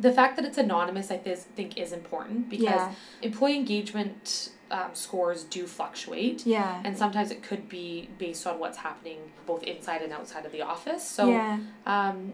The 0.00 0.12
fact 0.12 0.36
that 0.36 0.44
it's 0.44 0.58
anonymous, 0.58 1.10
I 1.10 1.18
th- 1.18 1.38
think, 1.38 1.78
is 1.78 1.92
important 1.92 2.48
because 2.48 2.64
Yeah. 2.64 2.92
employee 3.22 3.56
engagement 3.56 4.50
um, 4.70 4.90
scores 4.94 5.44
do 5.44 5.66
fluctuate. 5.66 6.44
Yeah. 6.46 6.80
And 6.84 6.96
sometimes 6.98 7.30
it 7.30 7.42
could 7.42 7.68
be 7.68 8.08
based 8.18 8.46
on 8.46 8.58
what's 8.58 8.78
happening 8.78 9.18
both 9.46 9.62
inside 9.62 10.02
and 10.02 10.12
outside 10.12 10.46
of 10.46 10.52
the 10.52 10.62
office. 10.62 11.06
So, 11.06 11.28
yeah. 11.28 11.58
um, 11.86 12.32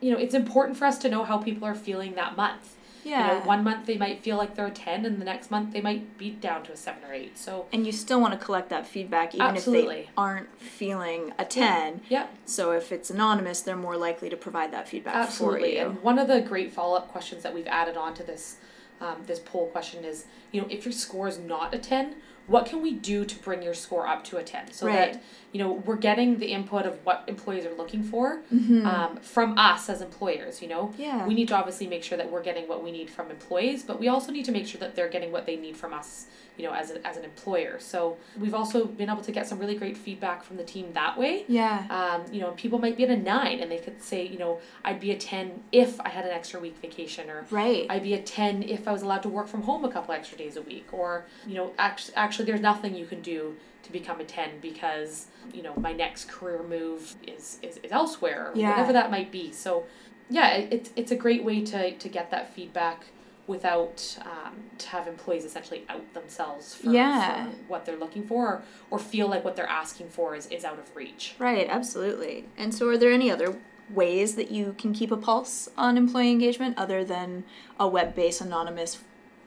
you 0.00 0.12
know, 0.12 0.18
it's 0.18 0.34
important 0.34 0.76
for 0.78 0.84
us 0.84 0.98
to 0.98 1.08
know 1.08 1.24
how 1.24 1.38
people 1.38 1.66
are 1.66 1.74
feeling 1.74 2.14
that 2.14 2.36
month. 2.36 2.76
Yeah. 3.04 3.34
You 3.34 3.40
know, 3.40 3.46
one 3.46 3.64
month 3.64 3.86
they 3.86 3.96
might 3.96 4.22
feel 4.22 4.36
like 4.36 4.54
they're 4.54 4.66
a 4.66 4.70
10, 4.70 5.06
and 5.06 5.20
the 5.20 5.24
next 5.24 5.50
month 5.50 5.72
they 5.72 5.80
might 5.80 6.18
be 6.18 6.30
down 6.30 6.62
to 6.64 6.72
a 6.72 6.76
7 6.76 7.02
or 7.04 7.12
8. 7.12 7.38
So, 7.38 7.66
and 7.72 7.86
you 7.86 7.92
still 7.92 8.20
want 8.20 8.38
to 8.38 8.44
collect 8.44 8.68
that 8.70 8.86
feedback 8.86 9.34
even 9.34 9.56
if 9.56 9.64
they 9.64 10.08
aren't 10.16 10.58
feeling 10.60 11.32
a 11.38 11.44
10. 11.44 12.02
yeah, 12.08 12.26
So 12.44 12.72
if 12.72 12.92
it's 12.92 13.10
anonymous, 13.10 13.60
they're 13.62 13.76
more 13.76 13.96
likely 13.96 14.28
to 14.30 14.36
provide 14.36 14.72
that 14.72 14.88
feedback 14.88 15.14
absolutely. 15.14 15.78
And 15.78 16.02
one 16.02 16.18
of 16.18 16.28
the 16.28 16.40
great 16.40 16.72
follow 16.72 16.96
up 16.96 17.08
questions 17.08 17.42
that 17.42 17.54
we've 17.54 17.66
added 17.66 17.96
on 17.96 18.14
to 18.14 18.22
this. 18.22 18.56
Um, 19.02 19.22
this 19.26 19.38
poll 19.38 19.66
question 19.68 20.04
is, 20.04 20.26
you 20.52 20.60
know, 20.60 20.66
if 20.70 20.84
your 20.84 20.92
score 20.92 21.26
is 21.26 21.38
not 21.38 21.72
a 21.74 21.78
10, 21.78 22.16
what 22.46 22.66
can 22.66 22.82
we 22.82 22.92
do 22.92 23.24
to 23.24 23.38
bring 23.38 23.62
your 23.62 23.72
score 23.72 24.06
up 24.06 24.24
to 24.24 24.36
a 24.36 24.42
10 24.42 24.72
so 24.72 24.86
Right. 24.86 25.14
that 25.14 25.22
you 25.52 25.58
know 25.58 25.72
we're 25.72 25.96
getting 25.96 26.38
the 26.38 26.46
input 26.46 26.86
of 26.86 26.94
what 27.04 27.24
employees 27.26 27.64
are 27.66 27.74
looking 27.74 28.02
for 28.02 28.40
Mhm. 28.54 28.84
um, 28.86 29.16
from 29.16 29.58
us 29.58 29.88
as 29.88 30.00
employers 30.00 30.62
you 30.62 30.68
know 30.68 30.92
Yeah. 30.96 31.26
we 31.26 31.34
need 31.34 31.48
to 31.48 31.54
obviously 31.56 31.86
make 31.88 32.04
sure 32.04 32.16
that 32.18 32.30
we're 32.30 32.42
getting 32.42 32.68
what 32.68 32.84
we 32.84 32.92
need 32.92 33.10
from 33.10 33.30
employees 33.30 33.82
but 33.82 33.98
we 33.98 34.06
also 34.08 34.30
need 34.32 34.44
to 34.44 34.52
make 34.52 34.66
sure 34.66 34.78
that 34.80 34.94
they're 34.94 35.08
getting 35.08 35.32
what 35.32 35.46
they 35.46 35.56
need 35.56 35.76
from 35.76 35.92
us 35.92 36.26
you 36.56 36.64
know 36.66 36.72
as, 36.72 36.90
a, 36.92 37.04
as 37.06 37.16
an 37.16 37.24
employer 37.24 37.78
so 37.80 38.16
we've 38.38 38.54
also 38.54 38.84
been 38.84 39.10
able 39.10 39.22
to 39.22 39.32
get 39.32 39.46
some 39.48 39.58
really 39.58 39.74
great 39.74 39.96
feedback 39.96 40.42
from 40.44 40.56
the 40.56 40.62
team 40.64 40.92
that 40.92 41.18
way 41.18 41.44
yeah. 41.48 41.84
um, 41.90 42.32
you 42.32 42.40
know, 42.40 42.50
people 42.52 42.78
might 42.78 42.96
be 42.96 43.02
at 43.04 43.10
a 43.10 43.16
nine 43.16 43.58
and 43.60 43.70
they 43.72 43.78
could 43.78 44.00
say, 44.02 44.24
you 44.26 44.38
know, 44.38 44.60
I'd 44.84 45.00
be 45.00 45.10
a 45.10 45.16
10 45.18 45.62
if 45.72 46.00
I 46.00 46.10
had 46.10 46.24
an 46.24 46.30
extra 46.32 46.60
week 46.60 46.76
vacation 46.80 47.28
or 47.30 47.44
Right. 47.50 47.86
I'd 47.90 48.02
be 48.04 48.14
a 48.14 48.22
10 48.22 48.62
if 48.64 48.86
I 48.86 48.92
was 48.92 49.02
allowed 49.02 49.22
to 49.22 49.28
work 49.28 49.48
from 49.48 49.62
home 49.62 49.84
a 49.84 49.90
couple 49.90 50.12
extra 50.14 50.36
days 50.38 50.56
a 50.56 50.62
week 50.62 50.86
or, 50.92 51.24
you 51.46 51.54
know, 51.54 51.72
actually, 51.78 52.14
actually 52.16 52.44
there's 52.44 52.60
nothing 52.60 52.94
you 52.94 53.06
can 53.06 53.20
do 53.22 53.56
to 53.90 53.98
become 53.98 54.20
a 54.20 54.24
10 54.24 54.60
because, 54.60 55.26
you 55.52 55.62
know, 55.62 55.74
my 55.76 55.92
next 55.92 56.28
career 56.28 56.62
move 56.62 57.16
is, 57.26 57.58
is, 57.62 57.78
is 57.78 57.92
elsewhere 57.92 58.50
or 58.52 58.56
Yeah. 58.56 58.70
whatever 58.70 58.92
that 58.92 59.10
might 59.10 59.30
be. 59.30 59.52
So, 59.52 59.84
yeah, 60.28 60.52
it, 60.54 60.72
it's, 60.72 60.90
it's 60.96 61.10
a 61.10 61.16
great 61.16 61.44
way 61.44 61.62
to, 61.64 61.92
to 61.96 62.08
get 62.08 62.30
that 62.30 62.54
feedback 62.54 63.06
without 63.46 64.16
um, 64.22 64.62
to 64.78 64.88
have 64.88 65.08
employees 65.08 65.44
essentially 65.44 65.84
out 65.88 66.14
themselves 66.14 66.74
for, 66.74 66.90
Yeah. 66.90 67.46
for 67.46 67.50
what 67.68 67.84
they're 67.84 67.96
looking 67.98 68.24
for 68.24 68.46
or, 68.46 68.62
or 68.90 68.98
feel 68.98 69.28
like 69.28 69.44
what 69.44 69.56
they're 69.56 69.66
asking 69.68 70.08
for 70.10 70.34
is, 70.36 70.46
is 70.46 70.64
out 70.64 70.78
of 70.78 70.94
reach. 70.94 71.34
Right, 71.38 71.66
absolutely. 71.68 72.46
And 72.56 72.72
so, 72.72 72.88
are 72.88 72.96
there 72.96 73.10
any 73.12 73.30
other 73.30 73.56
ways 73.92 74.36
that 74.36 74.52
you 74.52 74.76
can 74.78 74.92
keep 74.92 75.10
a 75.10 75.16
pulse 75.16 75.68
on 75.76 75.96
employee 75.96 76.30
engagement 76.30 76.78
other 76.78 77.02
than 77.04 77.42
a 77.80 77.88
web 77.88 78.14
based 78.14 78.40
anonymous 78.40 78.98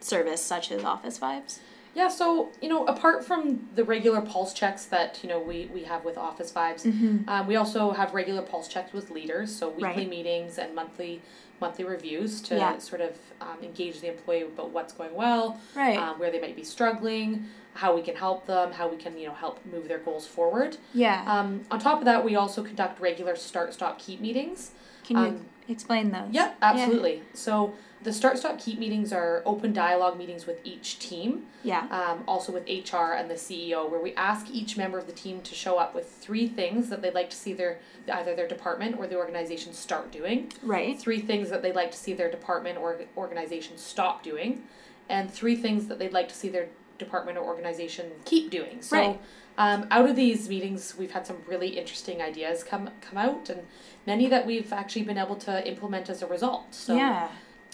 service 0.01 0.41
such 0.43 0.69
as 0.69 0.83
Office 0.83 1.17
Vibes? 1.19 1.59
Yeah, 1.95 2.07
so 2.07 2.51
you 2.62 2.69
know, 2.69 2.85
apart 2.85 3.23
from 3.23 3.69
the 3.75 3.83
regular 3.83 4.21
pulse 4.21 4.53
checks 4.53 4.85
that 4.85 5.19
you 5.21 5.29
know 5.29 5.39
we, 5.39 5.69
we 5.73 5.83
have 5.83 6.03
with 6.03 6.17
Office 6.17 6.51
Vibes, 6.51 6.83
Mm-hmm. 6.85 7.29
um, 7.29 7.47
we 7.47 7.55
also 7.55 7.91
have 7.91 8.13
regular 8.13 8.41
pulse 8.41 8.67
checks 8.67 8.93
with 8.93 9.12
leaders, 9.12 9.55
so 9.55 9.69
weekly 9.69 9.83
Right. 9.83 10.09
meetings 10.09 10.57
and 10.57 10.73
monthly 10.73 11.21
monthly 11.62 11.85
reviews 11.85 12.41
to 12.41 12.55
Yeah. 12.55 12.77
sort 12.79 13.00
of 13.01 13.15
um, 13.39 13.57
engage 13.62 14.01
the 14.01 14.07
employee 14.07 14.41
about 14.41 14.71
what's 14.71 14.91
going 14.91 15.13
well, 15.13 15.59
Right. 15.75 15.97
um, 15.97 16.19
where 16.19 16.29
they 16.31 16.41
might 16.41 16.55
be 16.55 16.63
struggling, 16.63 17.45
how 17.75 17.95
we 17.95 18.01
can 18.01 18.15
help 18.15 18.47
them, 18.47 18.71
how 18.73 18.88
we 18.89 18.97
can 18.97 19.17
you 19.17 19.27
know 19.27 19.33
help 19.33 19.63
move 19.65 19.88
their 19.88 20.00
goals 20.00 20.25
forward. 20.25 20.77
yeah. 20.93 21.23
Um, 21.27 21.62
on 21.69 21.79
top 21.79 22.00
of 22.00 22.05
that, 22.05 22.25
we 22.25 22.35
also 22.35 22.63
conduct 22.63 23.00
regular 23.00 23.35
start 23.35 23.71
stop 23.73 24.00
keep 24.00 24.19
meetings. 24.19 24.71
can 25.03 25.17
you 25.17 25.23
um, 25.25 25.45
explain 25.69 26.09
those? 26.12 26.29
Yeah, 26.31 26.53
absolutely. 26.62 27.21
So 27.33 27.75
the 28.03 28.13
start 28.13 28.38
stop 28.38 28.60
keep 28.60 28.77
meetings 28.79 29.12
are 29.13 29.41
open 29.45 29.74
dialogue 29.74 30.17
meetings 30.17 30.45
with 30.45 30.60
each 30.63 31.00
team 31.00 31.45
Yeah. 31.63 31.88
um, 31.89 32.24
also 32.27 32.51
with 32.51 32.63
HR 32.67 33.13
and 33.13 33.29
the 33.29 33.36
CEO, 33.36 33.89
where 33.89 34.00
we 34.00 34.13
ask 34.15 34.48
each 34.51 34.75
member 34.77 34.98
of 34.98 35.07
the 35.07 35.13
team 35.13 35.41
to 35.41 35.55
show 35.55 35.77
up 35.77 35.95
with 35.95 36.10
three 36.10 36.48
things 36.48 36.89
that 36.89 37.01
they'd 37.01 37.13
like 37.13 37.29
to 37.29 37.36
see 37.38 37.53
their 37.53 37.79
either 38.12 38.36
their 38.36 38.48
department 38.48 38.98
or 39.00 39.07
the 39.07 39.15
organization 39.15 39.74
start 39.74 40.12
doing, 40.12 40.51
Right. 40.62 41.00
three 41.00 41.19
things 41.22 41.50
that 41.50 41.62
they'd 41.62 41.75
like 41.75 41.91
to 41.91 41.98
see 41.98 42.13
their 42.13 42.29
department 42.29 42.77
or 42.77 43.00
organization 43.15 43.77
stop 43.77 44.24
doing, 44.24 44.63
and 45.10 45.31
three 45.31 45.55
things 45.55 45.88
that 45.88 46.00
they'd 46.00 46.13
like 46.13 46.27
to 46.29 46.36
see 46.36 46.50
their 46.50 46.67
department 46.98 47.38
or 47.38 47.43
organization 47.45 48.12
keep 48.25 48.50
doing. 48.50 48.81
So. 48.81 48.98
Right. 48.98 49.19
Um, 49.55 49.86
out 49.91 50.10
of 50.10 50.15
these 50.15 50.50
meetings, 50.50 50.95
we've 50.98 51.12
had 51.12 51.27
some 51.27 51.38
really 51.45 51.77
interesting 51.77 52.24
ideas 52.24 52.63
come 52.63 52.89
come 53.01 53.19
out, 53.19 53.51
and 53.51 53.62
many 54.07 54.25
that 54.27 54.48
we've 54.48 54.74
actually 54.74 55.03
been 55.03 55.19
able 55.19 55.36
to 55.36 55.67
implement 55.67 56.10
as 56.10 56.24
a 56.24 56.25
result. 56.25 56.74
So, 56.74 56.95
yeah. 56.95 57.29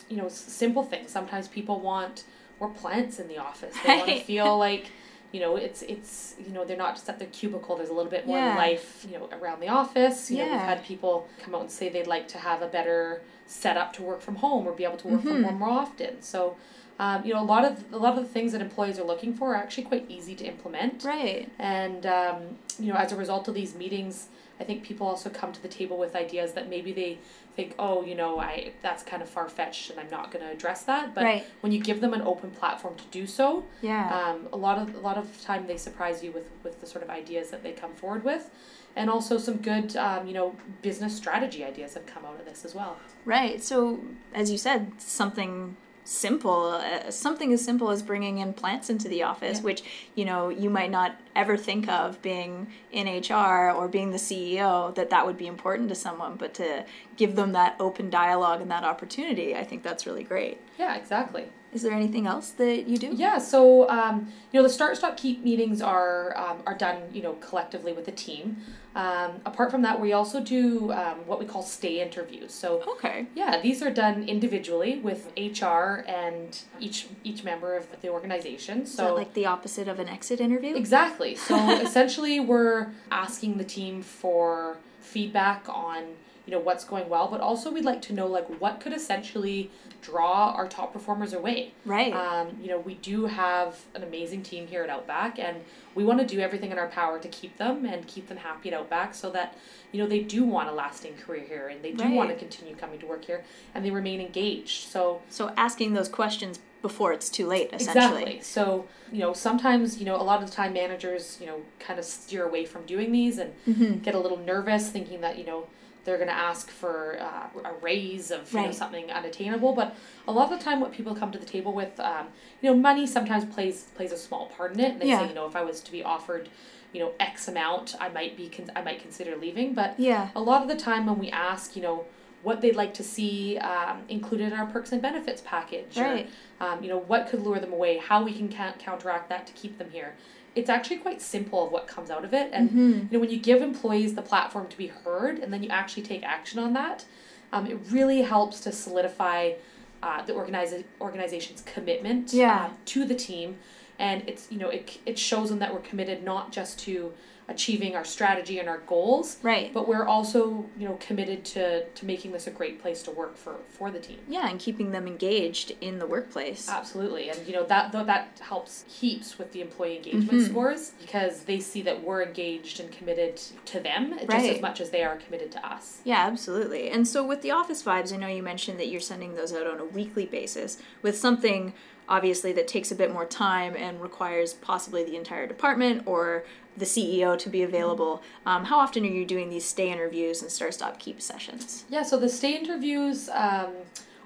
You 0.09 0.17
know, 0.17 0.29
simple 0.29 0.83
things. 0.83 1.11
Sometimes 1.11 1.47
people 1.47 1.79
want 1.79 2.23
more 2.59 2.69
plants 2.69 3.19
in 3.19 3.27
the 3.27 3.37
office. 3.37 3.75
They 3.83 3.95
want 3.97 4.09
to 4.09 4.19
feel 4.21 4.57
like, 4.67 4.91
you 5.31 5.39
know, 5.39 5.55
it's 5.55 5.81
it's 5.83 6.35
you 6.39 6.51
know 6.51 6.65
they're 6.65 6.77
not 6.77 6.95
just 6.95 7.07
at 7.09 7.19
their 7.19 7.27
cubicle. 7.29 7.75
There's 7.77 7.89
a 7.89 7.93
little 7.93 8.11
bit 8.11 8.25
more 8.27 8.37
Yeah. 8.37 8.55
life, 8.55 9.05
you 9.09 9.17
know, 9.17 9.29
around 9.31 9.59
the 9.61 9.67
office. 9.69 10.31
You 10.31 10.39
know, 10.39 10.45
we've 10.51 10.59
had 10.61 10.83
people 10.83 11.27
come 11.43 11.53
out 11.55 11.61
and 11.61 11.71
say 11.71 11.89
they'd 11.89 12.07
like 12.07 12.27
to 12.29 12.37
have 12.37 12.61
a 12.61 12.67
better 12.67 13.21
setup 13.45 13.93
to 13.93 14.03
work 14.03 14.21
from 14.21 14.35
home 14.35 14.67
or 14.67 14.73
be 14.73 14.83
able 14.83 14.97
to 14.97 15.07
work 15.07 15.21
from 15.21 15.37
Mhm. 15.37 15.43
home 15.45 15.59
more 15.59 15.69
often. 15.69 16.21
So. 16.21 16.55
Um, 17.01 17.23
you 17.25 17.33
know, 17.33 17.41
a 17.41 17.45
lot 17.55 17.63
of 17.63 17.81
a 17.93 17.97
lot 17.97 18.17
of 18.17 18.23
the 18.25 18.29
things 18.29 18.51
that 18.51 18.59
employees 18.59 18.99
are 18.99 19.05
looking 19.05 19.33
for 19.33 19.53
are 19.53 19.55
actually 19.55 19.85
quite 19.85 20.03
easy 20.09 20.35
to 20.35 20.43
implement. 20.43 21.05
Right. 21.05 21.49
And 21.57 22.05
um, 22.05 22.57
you 22.77 22.91
know, 22.91 22.99
as 22.99 23.13
a 23.13 23.15
result 23.15 23.47
of 23.47 23.53
these 23.55 23.73
meetings, 23.73 24.27
I 24.59 24.65
think 24.65 24.83
people 24.83 25.07
also 25.07 25.29
come 25.29 25.53
to 25.53 25.61
the 25.61 25.69
table 25.69 25.97
with 25.97 26.13
ideas 26.13 26.51
that 26.55 26.69
maybe 26.69 26.91
they 26.91 27.19
think, 27.59 27.75
oh, 27.77 28.03
you 28.05 28.15
know, 28.15 28.39
I 28.39 28.71
that's 28.81 29.03
kind 29.03 29.21
of 29.21 29.29
far 29.29 29.49
fetched, 29.49 29.89
and 29.89 29.99
I'm 29.99 30.09
not 30.09 30.31
going 30.31 30.43
to 30.45 30.51
address 30.51 30.83
that. 30.83 31.13
But 31.13 31.23
Right. 31.25 31.45
when 31.61 31.71
you 31.73 31.79
give 31.81 31.99
them 31.99 32.13
an 32.13 32.21
open 32.21 32.51
platform 32.51 32.95
to 32.95 33.03
do 33.11 33.27
so, 33.27 33.65
Yeah. 33.81 34.05
um, 34.17 34.47
a 34.53 34.57
lot 34.57 34.77
of 34.77 34.95
a 34.95 34.99
lot 34.99 35.17
of 35.17 35.25
time 35.41 35.67
they 35.67 35.77
surprise 35.77 36.23
you 36.23 36.31
with 36.31 36.47
with 36.63 36.79
the 36.79 36.87
sort 36.87 37.03
of 37.03 37.09
ideas 37.09 37.49
that 37.51 37.61
they 37.63 37.73
come 37.73 37.93
forward 37.93 38.23
with, 38.23 38.49
and 38.95 39.09
also 39.09 39.37
some 39.37 39.57
good, 39.57 39.97
um, 39.97 40.25
you 40.27 40.33
know, 40.33 40.55
business 40.81 41.13
strategy 41.17 41.63
ideas 41.65 41.93
have 41.95 42.05
come 42.05 42.23
out 42.25 42.39
of 42.39 42.45
this 42.45 42.63
as 42.63 42.73
well. 42.73 42.95
Right. 43.25 43.61
So, 43.61 43.99
as 44.33 44.49
you 44.53 44.57
said, 44.57 44.93
something 45.01 45.75
simple, 46.03 46.71
uh, 46.83 47.11
something 47.11 47.53
as 47.53 47.63
simple 47.63 47.89
as 47.91 48.01
bringing 48.01 48.39
in 48.39 48.53
plants 48.53 48.89
into 48.89 49.07
the 49.07 49.23
office, 49.23 49.57
Yeah. 49.59 49.63
which 49.63 49.83
you 50.15 50.25
know 50.25 50.49
you 50.49 50.69
might 50.69 50.91
not 50.91 51.15
ever 51.35 51.55
think 51.57 51.87
of 51.87 52.21
being 52.21 52.67
in 52.91 53.07
HR 53.07 53.71
or 53.71 53.87
being 53.87 54.11
the 54.11 54.17
CEO 54.17 54.93
that 54.95 55.09
that 55.11 55.25
would 55.25 55.37
be 55.37 55.47
important 55.47 55.89
to 55.89 55.95
someone, 55.95 56.35
but 56.35 56.53
to 56.55 56.85
give 57.17 57.35
them 57.35 57.51
that 57.53 57.75
open 57.79 58.09
dialogue 58.09 58.61
and 58.61 58.71
that 58.71 58.83
opportunity, 58.83 59.55
I 59.55 59.63
think 59.63 59.83
that's 59.83 60.05
really 60.05 60.23
great. 60.23 60.59
Yeah, 60.77 60.95
exactly. 60.95 61.45
Is 61.71 61.83
there 61.83 61.93
anything 61.93 62.25
else 62.25 62.49
that 62.51 62.87
you 62.87 62.97
do? 62.97 63.11
Yeah, 63.13 63.37
so 63.37 63.87
um, 63.89 64.31
you 64.51 64.59
know 64.59 64.63
the 64.63 64.73
start 64.73 64.97
stop 64.97 65.17
keep 65.17 65.43
meetings 65.43 65.81
are 65.81 66.35
um, 66.37 66.63
are 66.65 66.75
done 66.75 67.03
you 67.13 67.21
know 67.21 67.33
collectively 67.33 67.93
with 67.93 68.05
the 68.05 68.11
team. 68.11 68.57
Um, 68.95 69.33
apart 69.45 69.69
from 69.69 69.83
that, 69.83 70.01
we 70.01 70.13
also 70.13 70.41
do 70.41 70.91
um, 70.91 71.19
what 71.27 71.39
we 71.39 71.45
call 71.45 71.61
stay 71.61 72.01
interviews. 72.01 72.51
So 72.53 72.81
Okay. 72.95 73.27
yeah, 73.35 73.61
these 73.61 73.83
are 73.83 73.91
done 73.91 74.27
individually 74.27 74.97
with 74.97 75.31
HR 75.37 76.03
and 76.07 76.59
each 76.79 77.07
each 77.23 77.43
member 77.43 77.75
of 77.75 77.85
the 78.01 78.09
organization. 78.09 78.85
So 78.87 79.13
like 79.13 79.33
the 79.35 79.45
opposite 79.45 79.87
of 79.87 79.99
an 79.99 80.09
exit 80.09 80.41
interview? 80.41 80.75
Exactly. 80.75 81.35
So 81.35 81.55
essentially, 81.81 82.39
we're 82.39 82.89
asking 83.11 83.57
the 83.59 83.63
team 83.63 84.01
for 84.01 84.77
feedback 85.01 85.65
on 85.69 86.03
you 86.49 86.55
know 86.55 86.63
what's 86.63 86.83
going 86.83 87.07
well, 87.09 87.27
but 87.27 87.41
also 87.41 87.69
we'd 87.71 87.85
like 87.85 88.01
to 88.01 88.11
know 88.11 88.25
like 88.25 88.47
what 88.59 88.79
could 88.79 88.91
essentially 88.91 89.69
draw 90.01 90.51
our 90.57 90.67
top 90.67 90.91
performers 90.91 91.31
away. 91.31 91.73
Right. 91.85 92.11
Um, 92.11 92.57
you 92.59 92.69
know, 92.69 92.79
we 92.79 92.95
do 92.95 93.27
have 93.27 93.81
an 93.93 94.01
amazing 94.01 94.41
team 94.41 94.65
here 94.65 94.81
at 94.81 94.89
Outback, 94.89 95.37
and 95.37 95.57
we 95.93 96.03
want 96.03 96.19
to 96.21 96.25
do 96.25 96.39
everything 96.39 96.71
in 96.71 96.79
our 96.79 96.87
power 96.87 97.19
to 97.19 97.27
keep 97.27 97.57
them 97.57 97.85
and 97.85 98.07
keep 98.07 98.29
them 98.29 98.37
happy 98.37 98.69
at 98.71 98.79
Outback, 98.79 99.13
so 99.13 99.29
that 99.29 99.55
you 99.91 100.01
know 100.01 100.09
they 100.09 100.21
do 100.21 100.43
want 100.43 100.69
a 100.69 100.71
lasting 100.71 101.13
career 101.17 101.43
here 101.47 101.67
and 101.67 101.83
they 101.83 101.91
do 101.91 102.09
want 102.09 102.29
to 102.31 102.35
continue 102.35 102.75
coming 102.75 102.97
to 102.99 103.05
work 103.05 103.25
here 103.25 103.43
and 103.75 103.85
they 103.85 103.91
remain 103.91 104.19
engaged. 104.19 104.87
So 104.87 105.21
so 105.29 105.53
asking 105.55 105.93
those 105.93 106.09
questions 106.09 106.57
before 106.81 107.11
it's 107.11 107.29
too 107.29 107.45
late, 107.45 107.69
essentially. 107.73 108.21
Exactly. 108.37 108.41
So, 108.41 108.87
you 109.11 109.19
know, 109.19 109.33
sometimes, 109.33 109.99
you 109.99 110.05
know, 110.05 110.15
a 110.15 110.23
lot 110.23 110.41
of 110.41 110.49
the 110.49 110.55
time 110.55 110.71
managers, 110.71 111.37
you 111.41 111.45
know, 111.45 111.59
kind 111.77 111.99
of 111.99 112.05
steer 112.05 112.45
away 112.45 112.63
from 112.65 112.85
doing 112.85 113.11
these 113.11 113.37
and 113.37 113.51
Mm-hmm. 113.67 113.99
get 113.99 114.15
a 114.15 114.19
little 114.19 114.37
nervous 114.37 114.89
thinking 114.89 115.19
that, 115.19 115.37
you 115.37 115.45
know, 115.45 115.67
they're 116.05 116.17
going 116.17 116.29
to 116.29 116.33
ask 116.33 116.69
for 116.69 117.17
uh, 117.19 117.59
a 117.69 117.73
raise 117.81 118.31
of 118.31 118.51
you 118.53 118.61
know, 118.61 118.71
something 118.71 119.11
unattainable. 119.11 119.73
But 119.73 119.95
a 120.27 120.31
lot 120.31 120.51
of 120.51 120.57
the 120.57 120.63
time, 120.63 120.79
what 120.79 120.91
people 120.91 121.15
come 121.15 121.31
to 121.31 121.39
the 121.39 121.45
table 121.45 121.73
with, 121.73 121.99
um, 121.99 122.27
you 122.61 122.69
know, 122.69 122.75
money 122.75 123.05
sometimes 123.05 123.45
plays 123.45 123.83
plays 123.95 124.11
a 124.11 124.17
small 124.17 124.47
part 124.47 124.73
in 124.73 124.79
it. 124.79 124.91
And 124.93 125.01
they 125.01 125.07
Yeah. 125.07 125.19
say, 125.19 125.27
you 125.29 125.33
know, 125.35 125.45
if 125.45 125.55
I 125.55 125.61
was 125.63 125.81
to 125.81 125.91
be 125.91 126.03
offered, 126.03 126.49
you 126.93 126.99
know, 127.01 127.11
X 127.19 127.47
amount, 127.47 127.95
I 127.99 128.09
might 128.09 128.35
be 128.37 128.47
con- 128.49 128.71
I 128.75 128.81
might 128.81 128.99
consider 129.01 129.35
leaving. 129.35 129.73
But 129.73 129.99
Yeah. 129.99 130.29
a 130.35 130.41
lot 130.41 130.61
of 130.61 130.67
the 130.67 130.75
time 130.77 131.05
when 131.05 131.19
we 131.19 131.29
ask, 131.29 131.75
you 131.75 131.81
know, 131.81 132.05
what 132.41 132.61
they'd 132.61 132.75
like 132.77 132.93
to 132.93 133.03
see 133.03 133.57
um, 133.57 134.03
included 134.07 134.53
in 134.53 134.53
our 134.53 134.65
perks 134.67 134.93
and 134.93 135.01
benefits 135.01 135.41
package, 135.45 135.97
Right. 135.97 136.29
or 136.61 136.65
um, 136.65 136.81
you 136.83 136.87
know, 136.89 136.99
what 136.99 137.27
could 137.27 137.41
lure 137.41 137.59
them 137.59 137.73
away, 137.73 137.97
how 137.97 138.23
we 138.23 138.33
can 138.33 138.47
ca- 138.49 138.73
counteract 138.79 139.27
that 139.29 139.45
to 139.47 139.53
keep 139.53 139.77
them 139.77 139.89
here. 139.91 140.15
It's 140.55 140.69
actually 140.69 140.97
quite 140.97 141.21
simple 141.21 141.65
of 141.65 141.71
what 141.71 141.87
comes 141.87 142.09
out 142.09 142.25
of 142.25 142.33
it, 142.33 142.49
and 142.53 142.69
Mhm. 142.69 142.93
you 143.03 143.07
know, 143.11 143.19
when 143.19 143.29
you 143.29 143.37
give 143.37 143.61
employees 143.61 144.15
the 144.15 144.21
platform 144.21 144.67
to 144.67 144.77
be 144.77 144.87
heard, 144.87 145.39
and 145.39 145.53
then 145.53 145.61
you 145.63 145.69
actually 145.69 146.03
take 146.03 146.23
action 146.23 146.59
on 146.59 146.73
that, 146.73 147.05
um, 147.53 147.67
it 147.67 147.77
really 147.91 148.21
helps 148.23 148.59
to 148.61 148.71
solidify 148.71 149.53
uh, 150.01 150.21
the 150.23 150.31
organiza- 150.31 150.85
organization's 151.01 151.61
commitment 151.63 152.31
Yeah. 152.33 152.67
uh, 152.67 152.69
to 152.85 153.03
the 153.03 153.15
team, 153.15 153.57
and 153.99 154.23
it's 154.27 154.47
you 154.49 154.57
know 154.57 154.69
it 154.69 154.97
it 155.05 155.19
shows 155.19 155.49
them 155.49 155.59
that 155.59 155.73
we're 155.73 155.81
committed 155.81 156.23
not 156.23 156.53
just 156.53 156.79
to 156.85 157.11
achieving 157.49 157.95
our 157.95 158.05
strategy 158.05 158.59
and 158.59 158.69
our 158.69 158.77
goals, 158.79 159.37
Right. 159.41 159.73
but 159.73 159.87
we're 159.87 160.05
also 160.05 160.65
you 160.77 160.87
know 160.87 160.97
committed 160.99 161.43
to 161.45 161.85
to 161.85 162.05
making 162.05 162.31
this 162.31 162.47
a 162.47 162.51
great 162.51 162.79
place 162.81 163.01
to 163.03 163.11
work 163.11 163.35
for 163.37 163.55
for 163.69 163.89
the 163.91 163.99
team. 163.99 164.19
Yeah, 164.27 164.47
and 164.47 164.59
keeping 164.59 164.91
them 164.91 165.07
engaged 165.07 165.73
in 165.81 165.99
the 165.99 166.05
workplace. 166.05 166.69
Absolutely, 166.69 167.29
and 167.29 167.45
you 167.47 167.53
know 167.53 167.65
that 167.65 167.91
that 167.91 168.39
helps 168.39 168.85
heaps 168.87 169.37
with 169.37 169.51
the 169.51 169.61
employee 169.61 169.97
engagement 169.97 170.39
Mhm. 170.43 170.49
scores 170.49 170.91
because 171.01 171.41
they 171.43 171.59
see 171.59 171.81
that 171.81 172.03
we're 172.03 172.21
engaged 172.23 172.79
and 172.79 172.91
committed 172.91 173.37
to 173.65 173.79
them 173.79 174.13
just 174.29 174.45
as 174.47 174.61
much 174.61 174.79
as 174.79 174.91
they 174.91 175.03
are 175.03 175.17
committed 175.17 175.51
to 175.53 175.65
us. 175.67 175.99
Yeah, 176.03 176.25
absolutely. 176.27 176.89
And 176.89 177.07
so 177.07 177.25
with 177.25 177.41
the 177.41 177.51
office 177.51 177.81
vibes, 177.83 178.13
I 178.13 178.17
know 178.17 178.27
you 178.27 178.43
mentioned 178.43 178.79
that 178.79 178.87
you're 178.87 179.01
sending 179.01 179.35
those 179.35 179.51
out 179.53 179.65
on 179.65 179.79
a 179.79 179.85
weekly 179.85 180.25
basis 180.27 180.77
with 181.01 181.17
something 181.17 181.73
obviously 182.07 182.51
that 182.53 182.67
takes 182.67 182.91
a 182.91 182.95
bit 182.95 183.13
more 183.13 183.25
time 183.25 183.75
and 183.77 184.01
requires 184.01 184.53
possibly 184.55 185.03
the 185.03 185.15
entire 185.15 185.45
department 185.45 186.01
or 186.07 186.43
the 186.79 186.85
CEO 186.85 187.37
to 187.37 187.49
be 187.49 187.63
available. 187.63 188.21
Um, 188.45 188.65
how 188.65 188.79
often 188.79 189.03
are 189.03 189.07
you 189.07 189.25
doing 189.25 189.49
these 189.49 189.65
stay 189.65 189.91
interviews 189.91 190.41
and 190.41 190.51
start 190.51 190.73
stop 190.73 190.99
keep 190.99 191.21
sessions? 191.21 191.85
Yeah, 191.89 192.03
so 192.03 192.17
the 192.17 192.29
stay 192.29 192.55
interviews 192.55 193.29
um, 193.29 193.73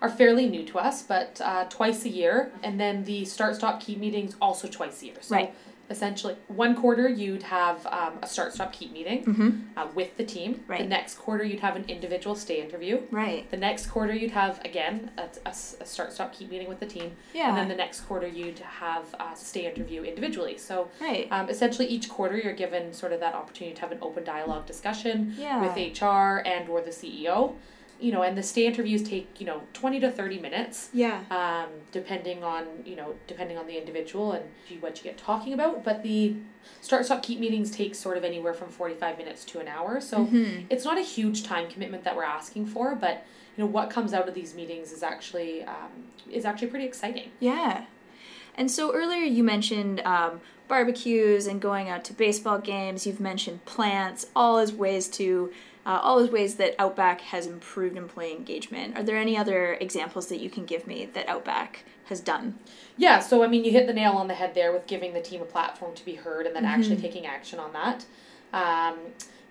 are 0.01 0.10
fairly 0.10 0.48
new 0.48 0.63
to 0.65 0.79
us, 0.79 1.01
but 1.01 1.41
uh, 1.43 1.65
twice 1.65 2.05
a 2.05 2.10
year, 2.10 2.51
and 2.62 2.79
then 2.79 3.03
the 3.05 3.25
start 3.25 3.55
stop 3.55 3.81
keep 3.81 4.00
meetings 4.00 4.36
also 4.41 4.67
twice 4.67 5.01
a 5.01 5.05
year. 5.07 5.15
So 5.22 5.36
Right. 5.36 5.53
Essentially, 5.90 6.36
one 6.48 6.75
quarter 6.75 7.08
you'd 7.10 7.44
have 7.44 7.86
um, 7.88 8.13
a 8.24 8.28
start 8.28 8.54
stop 8.54 8.72
keep 8.74 8.92
meeting 8.92 9.68
uh, 9.78 9.88
with 9.94 10.16
the 10.18 10.24
team. 10.24 10.63
right. 10.68 10.78
The 10.80 10.84
Mm-hmm. 10.84 10.90
Next 10.90 11.16
quarter 11.16 11.44
you'd 11.44 11.60
have 11.60 11.75
an 11.75 11.86
individual 11.88 12.36
stay 12.36 12.62
interview. 12.62 13.02
Right. 13.12 13.50
The 13.52 13.58
next 13.58 13.88
quarter 13.88 14.13
you'd 14.13 14.32
have 14.32 14.60
again 14.63 15.12
a 15.46 15.54
start 15.54 16.13
stop 16.13 16.34
keep 16.34 16.50
meeting 16.52 16.70
with 16.70 16.80
the 16.80 16.86
team. 16.86 17.12
Yeah. 17.34 17.50
And 17.50 17.58
then 17.58 17.68
the 17.68 17.75
next 17.75 18.02
quarter 18.02 18.28
you'd 18.28 18.60
have 18.60 19.13
a 19.20 19.36
stay 19.36 19.66
interview 19.66 20.04
individually. 20.04 20.58
So 20.58 20.90
Right. 21.02 21.28
um, 21.32 21.50
essentially 21.50 21.88
each 21.88 22.10
quarter 22.10 22.38
you're 22.38 22.54
given 22.54 22.94
sort 22.94 23.12
of 23.12 23.20
that 23.20 23.34
opportunity 23.36 23.75
to 23.75 23.82
have 23.82 23.92
an 23.92 24.00
open 24.02 24.24
dialogue 24.24 24.66
discussion 24.66 25.36
Yeah. 25.38 25.62
with 25.62 25.75
HR 26.02 26.42
and 26.48 26.70
or 26.70 26.82
the 26.82 26.92
CEO. 26.92 27.56
You 28.00 28.12
know, 28.12 28.21
and 28.23 28.38
the 28.38 28.43
stay 28.43 28.65
interviews 28.65 29.01
take, 29.01 29.39
you 29.39 29.45
know, 29.45 29.62
20 29.73 30.00
to 30.01 30.12
30 30.12 30.39
minutes 30.39 30.89
yeah. 30.93 31.21
um, 31.31 31.69
depending 31.91 32.43
on 32.43 32.65
you 32.85 32.95
know 32.95 33.15
depending 33.27 33.57
on 33.57 33.65
the 33.67 33.77
individual 33.77 34.33
and 34.33 34.43
what 34.81 34.97
you 34.97 35.03
get 35.03 35.17
talking 35.17 35.53
about 35.53 35.83
but 35.83 36.03
the 36.03 36.35
start 36.81 37.05
stop 37.05 37.21
keep 37.23 37.39
meetings 37.39 37.71
take 37.71 37.95
sort 37.95 38.17
of 38.17 38.23
anywhere 38.23 38.53
from 38.53 38.69
45 38.69 39.17
minutes 39.17 39.45
to 39.45 39.59
an 39.59 39.67
hour 39.67 40.01
so 40.01 40.25
Mm-hmm. 40.25 40.65
it's 40.69 40.83
not 40.83 40.97
a 40.97 41.01
huge 41.01 41.43
time 41.43 41.69
commitment 41.69 42.03
that 42.03 42.15
we're 42.15 42.23
asking 42.23 42.65
for 42.65 42.95
but 42.95 43.25
you 43.55 43.63
know 43.63 43.69
what 43.69 43.89
comes 43.89 44.13
out 44.13 44.27
of 44.27 44.33
these 44.33 44.53
meetings 44.55 44.91
is 44.91 45.03
actually 45.03 45.63
um, 45.63 45.91
is 46.31 46.43
actually 46.45 46.67
pretty 46.69 46.85
exciting 46.85 47.29
Yeah. 47.39 47.85
And 48.55 48.69
so 48.69 48.93
earlier 48.93 49.23
you 49.23 49.43
mentioned 49.43 50.00
um, 50.01 50.41
barbecues 50.67 51.47
and 51.47 51.62
going 51.62 51.89
out 51.89 52.03
to 52.05 52.13
baseball 52.13 52.59
games. 52.59 53.05
You've 53.07 53.19
mentioned 53.19 53.65
plants, 53.65 54.27
all 54.35 54.57
as 54.57 54.71
ways 54.71 55.07
to, 55.09 55.51
uh, 55.86 56.00
all 56.02 56.20
those 56.20 56.32
ways 56.32 56.56
that 56.56 56.75
Outback 56.80 57.22
has 57.22 57.46
improved 57.48 57.98
employee 57.98 58.32
engagement. 58.32 58.98
Are 58.98 59.04
there 59.04 59.18
any 59.18 59.38
other 59.38 59.74
examples 59.75 60.28
that 60.28 60.40
you 60.40 60.50
can 60.50 60.66
give 60.66 60.88
me 60.88 61.06
that 61.13 61.28
Outback 61.28 61.84
has 62.06 62.20
done? 62.20 62.60
yeah 62.96 63.20
so 63.20 63.44
i 63.44 63.48
mean 63.48 63.63
you 63.66 63.72
hit 63.72 63.88
the 63.88 63.94
nail 63.94 64.12
on 64.12 64.28
the 64.28 64.36
head 64.36 64.54
there 64.54 64.72
with 64.72 64.86
giving 64.86 65.13
the 65.13 65.22
team 65.22 65.42
a 65.42 65.46
platform 65.46 65.96
to 65.96 66.06
be 66.06 66.13
heard 66.13 66.46
and 66.46 66.56
then 66.56 66.63
actually 66.63 66.96
taking 66.98 67.25
action 67.25 67.58
on 67.58 67.74
that 67.74 68.06
um, 68.54 69.00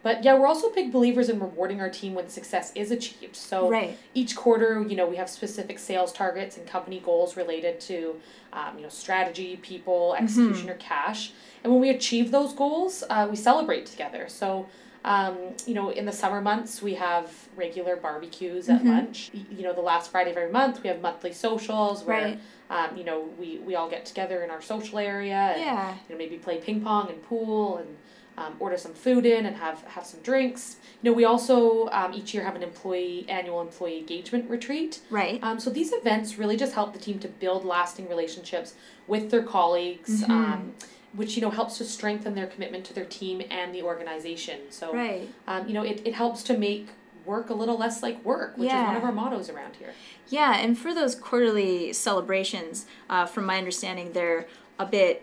but 0.05 0.23
yeah 0.23 0.39
we're 0.39 0.47
also 0.47 0.71
big 0.73 0.93
believers 0.93 1.29
in 1.29 1.41
rewarding 1.41 1.81
our 1.81 1.91
team 1.91 2.15
when 2.15 2.29
success 2.29 2.71
is 2.77 2.91
achieved 2.93 3.35
so 3.35 3.69
Right. 3.69 3.99
each 4.15 4.37
quarter, 4.37 4.85
you 4.89 4.95
know, 4.95 5.07
we 5.09 5.17
have 5.17 5.29
specific 5.31 5.79
sales 5.81 6.13
targets 6.13 6.57
and 6.57 6.65
company 6.67 7.01
goals 7.05 7.37
related 7.37 7.81
to, 7.81 8.17
um, 8.53 8.77
you 8.77 8.83
know, 8.83 8.89
strategy, 8.91 9.57
people, 9.57 10.15
execution, 10.19 10.69
or 10.71 10.75
cash. 10.75 11.33
And 11.65 11.73
when 11.73 11.81
we 11.81 11.89
achieve 11.91 12.31
those 12.31 12.53
goals, 12.53 13.03
uh, 13.09 13.27
we 13.31 13.37
celebrate 13.37 13.87
together. 13.87 14.27
So, 14.29 14.69
um, 15.05 15.37
you 15.67 15.75
know, 15.75 15.91
in 15.91 16.07
the 16.07 16.13
summer 16.13 16.41
months, 16.41 16.81
we 16.81 16.95
have 16.95 17.31
regular 17.57 17.97
barbecues 17.97 18.69
at 18.69 18.85
lunch. 18.85 19.31
You 19.33 19.63
know, 19.65 19.73
the 19.73 19.81
last 19.81 20.11
Friday 20.11 20.31
of 20.31 20.37
every 20.37 20.53
month, 20.53 20.83
we 20.83 20.89
have 20.89 21.01
monthly 21.01 21.33
socials 21.33 22.05
where, 22.05 22.19
Right. 22.23 22.41
um, 22.71 22.97
you 22.97 23.05
know, 23.05 23.29
we, 23.39 23.59
we 23.59 23.75
all 23.75 23.91
get 23.91 24.05
together 24.07 24.43
in 24.45 24.51
our 24.51 24.63
social 24.63 24.99
area 24.99 25.35
and, 25.35 25.61
Yeah. 25.61 25.95
you 26.09 26.15
know, 26.15 26.19
maybe 26.19 26.37
play 26.37 26.59
ping 26.59 26.81
pong 26.83 27.09
and 27.11 27.23
pool 27.25 27.79
and 27.79 27.97
um, 28.39 28.55
order 28.61 28.79
some 28.79 28.95
food 28.95 29.27
in 29.27 29.45
and 29.45 29.57
have, 29.57 29.83
have 29.89 30.07
some 30.07 30.21
drinks. 30.21 30.77
You 31.03 31.11
know, 31.11 31.17
we 31.17 31.25
also 31.25 31.89
um, 31.89 32.15
each 32.15 32.33
year 32.33 32.45
have 32.45 32.55
an 32.57 32.63
employee 32.63 33.27
annual 33.29 33.61
employee 33.61 33.99
engagement 33.99 34.49
retreat. 34.49 35.01
Right. 35.11 35.39
Um, 35.43 35.59
so 35.61 35.69
these 35.69 35.93
events 35.93 36.39
really 36.39 36.57
just 36.57 36.73
help 36.75 36.93
the 36.95 36.99
team 36.99 37.19
to 37.19 37.29
build 37.29 37.65
lasting 37.65 38.09
relationships 38.09 38.75
with 39.07 39.31
their 39.31 39.43
colleagues, 39.43 40.23
um, 40.25 40.73
which 41.15 41.37
you 41.37 41.43
know 41.43 41.51
helps 41.51 41.79
to 41.79 41.85
strengthen 41.85 42.35
their 42.35 42.47
commitment 42.47 42.85
to 42.87 42.95
their 42.95 43.05
team 43.05 43.43
and 43.51 43.75
the 43.75 43.83
organization. 43.83 44.61
So 44.71 44.95
Right. 44.95 45.29
um, 45.47 45.67
you 45.69 45.75
know 45.75 45.83
it, 45.83 46.03
it 46.07 46.15
helps 46.15 46.43
to 46.45 46.57
make 46.57 46.89
work 47.25 47.51
a 47.51 47.55
little 47.55 47.79
less 47.79 48.03
like 48.03 48.25
work, 48.25 48.57
which 48.59 48.69
is 48.69 48.75
one 48.83 48.97
of 48.97 49.05
our 49.05 49.13
mottos 49.13 49.49
around 49.49 49.77
here. 49.77 49.93
Yeah, 50.29 50.57
and 50.57 50.77
for 50.77 50.93
those 50.95 51.15
quarterly 51.15 51.93
celebrations, 51.93 52.87
uh, 53.09 53.27
from 53.27 53.45
my 53.45 53.59
understanding, 53.59 54.13
they're 54.13 54.47
a 54.79 54.87
bit 54.87 55.23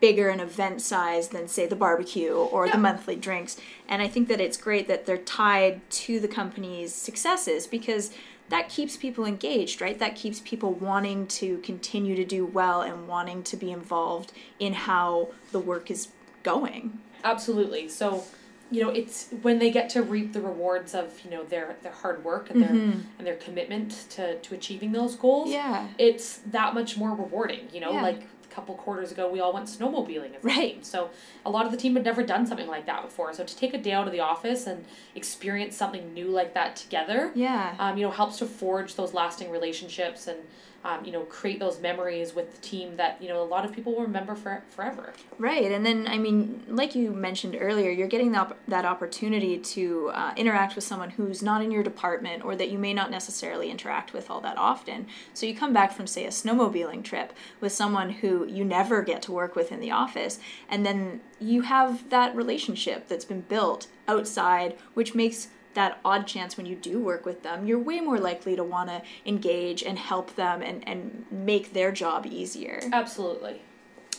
bigger 0.00 0.28
in 0.28 0.40
event 0.40 0.82
size 0.82 1.28
than, 1.28 1.46
say, 1.48 1.66
the 1.66 1.76
barbecue 1.76 2.32
or 2.34 2.66
Yeah. 2.66 2.72
the 2.72 2.78
monthly 2.78 3.16
drinks. 3.16 3.56
And 3.88 4.02
I 4.02 4.08
think 4.08 4.28
that 4.28 4.40
it's 4.40 4.56
great 4.56 4.88
that 4.88 5.06
they're 5.06 5.16
tied 5.16 5.88
to 5.90 6.20
the 6.20 6.28
company's 6.28 6.92
successes 6.94 7.66
because 7.66 8.10
that 8.48 8.68
keeps 8.68 8.96
people 8.96 9.24
engaged, 9.24 9.80
right? 9.80 9.98
That 9.98 10.14
keeps 10.14 10.40
people 10.40 10.72
wanting 10.72 11.26
to 11.28 11.58
continue 11.58 12.14
to 12.16 12.24
do 12.24 12.46
well 12.46 12.82
and 12.82 13.08
wanting 13.08 13.42
to 13.44 13.56
be 13.56 13.72
involved 13.72 14.32
in 14.58 14.72
how 14.72 15.30
the 15.52 15.58
work 15.58 15.90
is 15.90 16.08
going. 16.42 17.00
Absolutely. 17.24 17.88
So, 17.88 18.22
you 18.70 18.82
know, 18.82 18.90
it's 18.90 19.28
when 19.42 19.58
they 19.58 19.70
get 19.70 19.88
to 19.90 20.02
reap 20.02 20.32
the 20.32 20.40
rewards 20.40 20.94
of 20.94 21.20
you 21.24 21.30
know 21.30 21.44
their 21.44 21.76
their 21.82 21.92
hard 21.92 22.24
work 22.24 22.50
and 22.50 22.62
their 22.62 22.70
mm-hmm. 22.70 23.00
and 23.18 23.26
their 23.26 23.36
commitment 23.36 24.06
to 24.10 24.38
to 24.38 24.54
achieving 24.54 24.92
those 24.92 25.16
goals. 25.16 25.50
Yeah. 25.50 25.88
It's 25.98 26.38
that 26.50 26.74
much 26.74 26.96
more 26.96 27.10
rewarding. 27.10 27.68
You 27.72 27.80
know, 27.80 27.92
Yeah. 27.92 28.02
like 28.02 28.22
couple 28.56 28.74
quarters 28.74 29.12
ago, 29.12 29.30
we 29.30 29.38
all 29.38 29.52
went 29.52 29.66
snowmobiling 29.66 30.34
as 30.36 30.42
a 30.44 30.48
team. 30.48 30.82
So 30.82 31.10
a 31.44 31.50
lot 31.50 31.66
of 31.66 31.72
the 31.72 31.76
team 31.76 31.94
had 31.94 32.04
never 32.04 32.22
done 32.22 32.46
something 32.46 32.66
like 32.66 32.86
that 32.86 33.02
before. 33.02 33.32
So 33.34 33.44
to 33.44 33.56
take 33.56 33.74
a 33.74 33.78
day 33.78 33.92
out 33.92 34.06
of 34.06 34.12
the 34.12 34.20
office 34.20 34.66
and 34.66 34.84
experience 35.14 35.76
something 35.76 36.14
new 36.14 36.28
like 36.28 36.54
that 36.54 36.74
together, 36.74 37.30
Yeah. 37.34 37.74
um, 37.78 37.98
you 37.98 38.04
know, 38.06 38.10
helps 38.10 38.38
to 38.38 38.46
forge 38.46 38.94
those 38.96 39.12
lasting 39.14 39.50
relationships 39.50 40.26
and. 40.26 40.38
Um, 40.86 41.04
you 41.04 41.10
know, 41.10 41.22
create 41.22 41.58
those 41.58 41.80
memories 41.80 42.32
with 42.32 42.54
the 42.54 42.60
team 42.60 42.96
that 42.96 43.20
you 43.20 43.28
know 43.28 43.42
a 43.42 43.50
lot 43.54 43.64
of 43.64 43.72
people 43.72 43.92
will 43.94 44.02
remember 44.02 44.36
for 44.36 44.62
forever. 44.68 45.12
Right, 45.36 45.72
and 45.72 45.84
then 45.84 46.06
I 46.06 46.16
mean, 46.16 46.62
like 46.68 46.94
you 46.94 47.10
mentioned 47.10 47.56
earlier, 47.58 47.90
you're 47.90 48.06
getting 48.06 48.30
that 48.32 48.56
that 48.68 48.84
opportunity 48.84 49.58
to 49.58 50.10
uh, 50.14 50.32
interact 50.36 50.76
with 50.76 50.84
someone 50.84 51.10
who's 51.10 51.42
not 51.42 51.60
in 51.60 51.72
your 51.72 51.82
department 51.82 52.44
or 52.44 52.54
that 52.54 52.70
you 52.70 52.78
may 52.78 52.94
not 52.94 53.10
necessarily 53.10 53.68
interact 53.68 54.12
with 54.12 54.30
all 54.30 54.40
that 54.42 54.56
often. 54.56 55.08
So 55.34 55.44
you 55.46 55.56
come 55.56 55.72
back 55.72 55.92
from 55.92 56.06
say 56.06 56.24
a 56.24 56.28
snowmobiling 56.28 57.02
trip 57.02 57.32
with 57.60 57.72
someone 57.72 58.10
who 58.10 58.46
you 58.46 58.64
never 58.64 59.02
get 59.02 59.22
to 59.22 59.32
work 59.32 59.56
with 59.56 59.72
in 59.72 59.80
the 59.80 59.90
office, 59.90 60.38
and 60.68 60.86
then 60.86 61.20
you 61.40 61.62
have 61.62 62.10
that 62.10 62.36
relationship 62.36 63.08
that's 63.08 63.24
been 63.24 63.40
built 63.40 63.88
outside, 64.06 64.76
which 64.94 65.16
makes 65.16 65.48
that 65.76 66.00
odd 66.04 66.26
chance 66.26 66.56
when 66.56 66.66
you 66.66 66.74
do 66.74 66.98
work 66.98 67.24
with 67.24 67.44
them, 67.44 67.66
you're 67.66 67.78
way 67.78 68.00
more 68.00 68.18
likely 68.18 68.56
to 68.56 68.64
want 68.64 68.88
to 68.88 69.02
engage 69.24 69.82
and 69.82 69.98
help 69.98 70.34
them 70.34 70.60
and, 70.60 70.86
and 70.88 71.24
make 71.30 71.72
their 71.72 71.92
job 71.92 72.26
easier. 72.26 72.80
Absolutely. 72.92 73.62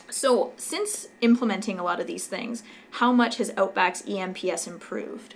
So, 0.10 0.54
since 0.56 1.10
implementing 1.20 1.80
a 1.80 1.84
lot 1.84 2.00
of 2.00 2.08
these 2.08 2.28
things, 2.28 2.63
how 2.91 3.12
much 3.12 3.38
has 3.38 3.52
Outback's 3.52 4.04
eNPS 4.04 4.65
improved? 4.65 5.36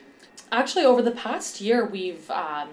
Actually, 0.50 0.86
over 0.86 1.02
the 1.02 1.12
past 1.12 1.60
year, 1.60 1.86
we've 1.86 2.30
um, 2.32 2.70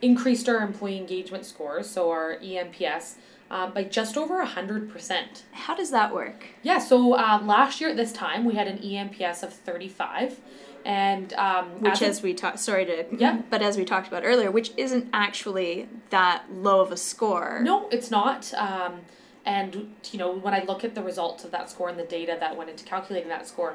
increased 0.00 0.48
our 0.48 0.60
employee 0.60 0.96
engagement 0.96 1.44
scores, 1.44 1.90
so 1.90 2.10
our 2.10 2.36
eNPS, 2.36 3.16
um, 3.50 3.72
by 3.72 3.82
just 3.82 4.16
over 4.16 4.44
100%. 4.44 5.42
How 5.52 5.74
does 5.74 5.90
that 5.90 6.14
work? 6.14 6.46
Yeah, 6.62 6.78
so 6.78 7.16
um, 7.16 7.48
last 7.48 7.80
year 7.80 7.90
at 7.90 7.96
this 7.96 8.12
time, 8.12 8.44
we 8.44 8.54
had 8.54 8.68
an 8.68 8.78
eNPS 8.78 9.42
of 9.42 9.52
35. 9.52 10.38
And 10.84 11.32
um, 11.34 11.66
Which, 11.80 12.00
as 12.02 12.18
as 12.18 12.22
we 12.22 12.34
talked, 12.34 12.58
sorry 12.60 12.84
to, 12.86 13.04
Yeah. 13.16 13.42
but 13.50 13.62
as 13.62 13.76
we 13.76 13.84
talked 13.84 14.08
about 14.08 14.22
earlier, 14.24 14.50
which 14.50 14.72
isn't 14.76 15.08
actually 15.12 15.88
that 16.10 16.44
low 16.52 16.80
of 16.80 16.90
a 16.92 16.96
score. 16.96 17.60
No, 17.62 17.88
it's 17.90 18.10
not. 18.10 18.52
Um, 18.54 19.00
and 19.44 19.94
you 20.12 20.18
know, 20.18 20.32
when 20.32 20.54
I 20.54 20.64
look 20.64 20.84
at 20.84 20.94
the 20.94 21.02
results 21.02 21.44
of 21.44 21.50
that 21.50 21.70
score 21.70 21.88
and 21.88 21.98
the 21.98 22.04
data 22.04 22.36
that 22.40 22.56
went 22.56 22.70
into 22.70 22.84
calculating 22.84 23.28
that 23.30 23.46
score, 23.48 23.74